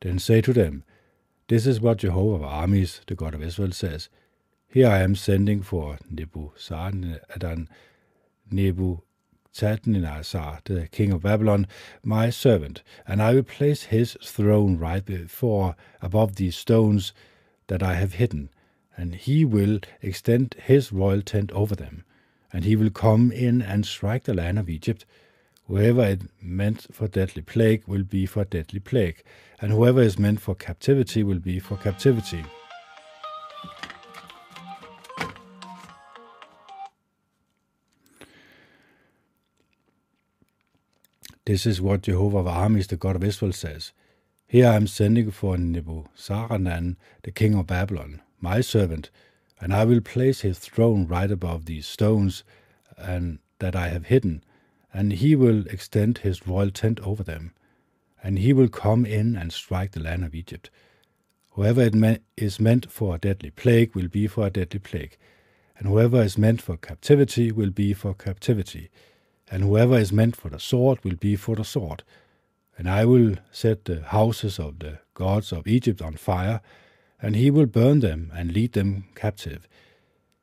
[0.00, 0.84] Then say to them,
[1.48, 4.08] This is what Jehovah of armies, the God of Israel, says.
[4.68, 7.68] Here er I am sending for Nebuzaradan,
[8.52, 11.68] Nebuzadnezzar, the king of Babylon,
[12.02, 17.12] my servant, and I will place his throne right before, above these stones
[17.68, 18.50] that I have hidden,
[18.96, 22.04] and he will extend his royal tent over them,
[22.52, 25.06] and he will come in and strike the land of Egypt.
[25.68, 29.22] Whoever is meant for deadly plague will be for deadly plague,
[29.60, 32.44] and whoever is meant for captivity will be for captivity.
[41.46, 43.92] This is what Jehovah of armies, the God of Israel, says.
[44.48, 49.10] Here er I am sending for Nebuzaradan, the king of Babylon, my servant,
[49.60, 52.42] and I will place his throne right above these stones
[52.98, 54.42] and that I have hidden,
[54.92, 57.52] and he will extend his royal tent over them,
[58.24, 60.68] and he will come in and strike the land of Egypt.
[61.50, 65.16] Whoever it me- is meant for a deadly plague will be for a deadly plague,
[65.78, 68.90] and whoever is meant for captivity will be for captivity,
[69.50, 72.02] and whoever is meant for the sword will be for the sword.
[72.78, 76.60] And I will set the houses of the gods of Egypt on fire,
[77.20, 79.66] and he will burn them and lead them captive.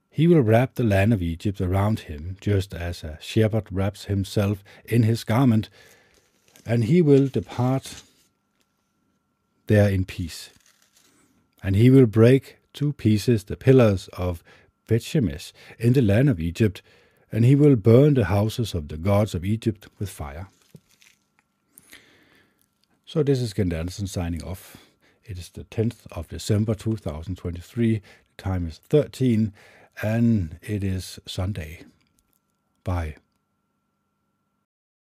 [0.10, 4.64] He will wrap the land of Egypt around him, just as a shepherd wraps himself
[4.86, 5.70] in his garment,
[6.66, 8.04] and he will depart
[9.68, 10.50] there in peace.
[11.62, 14.44] And he will break to pieces the pillars of
[14.88, 16.82] Bethshemesh in the land of Egypt,
[17.34, 20.50] and he will burn the houses of the gods of Egypt with fire.
[23.06, 24.78] So this is Kennet signing off.
[25.26, 27.96] It is the 10th of December 2023.
[27.96, 28.02] The
[28.38, 29.52] time is 13
[30.04, 31.82] and it is Sunday.
[32.84, 33.16] Bye.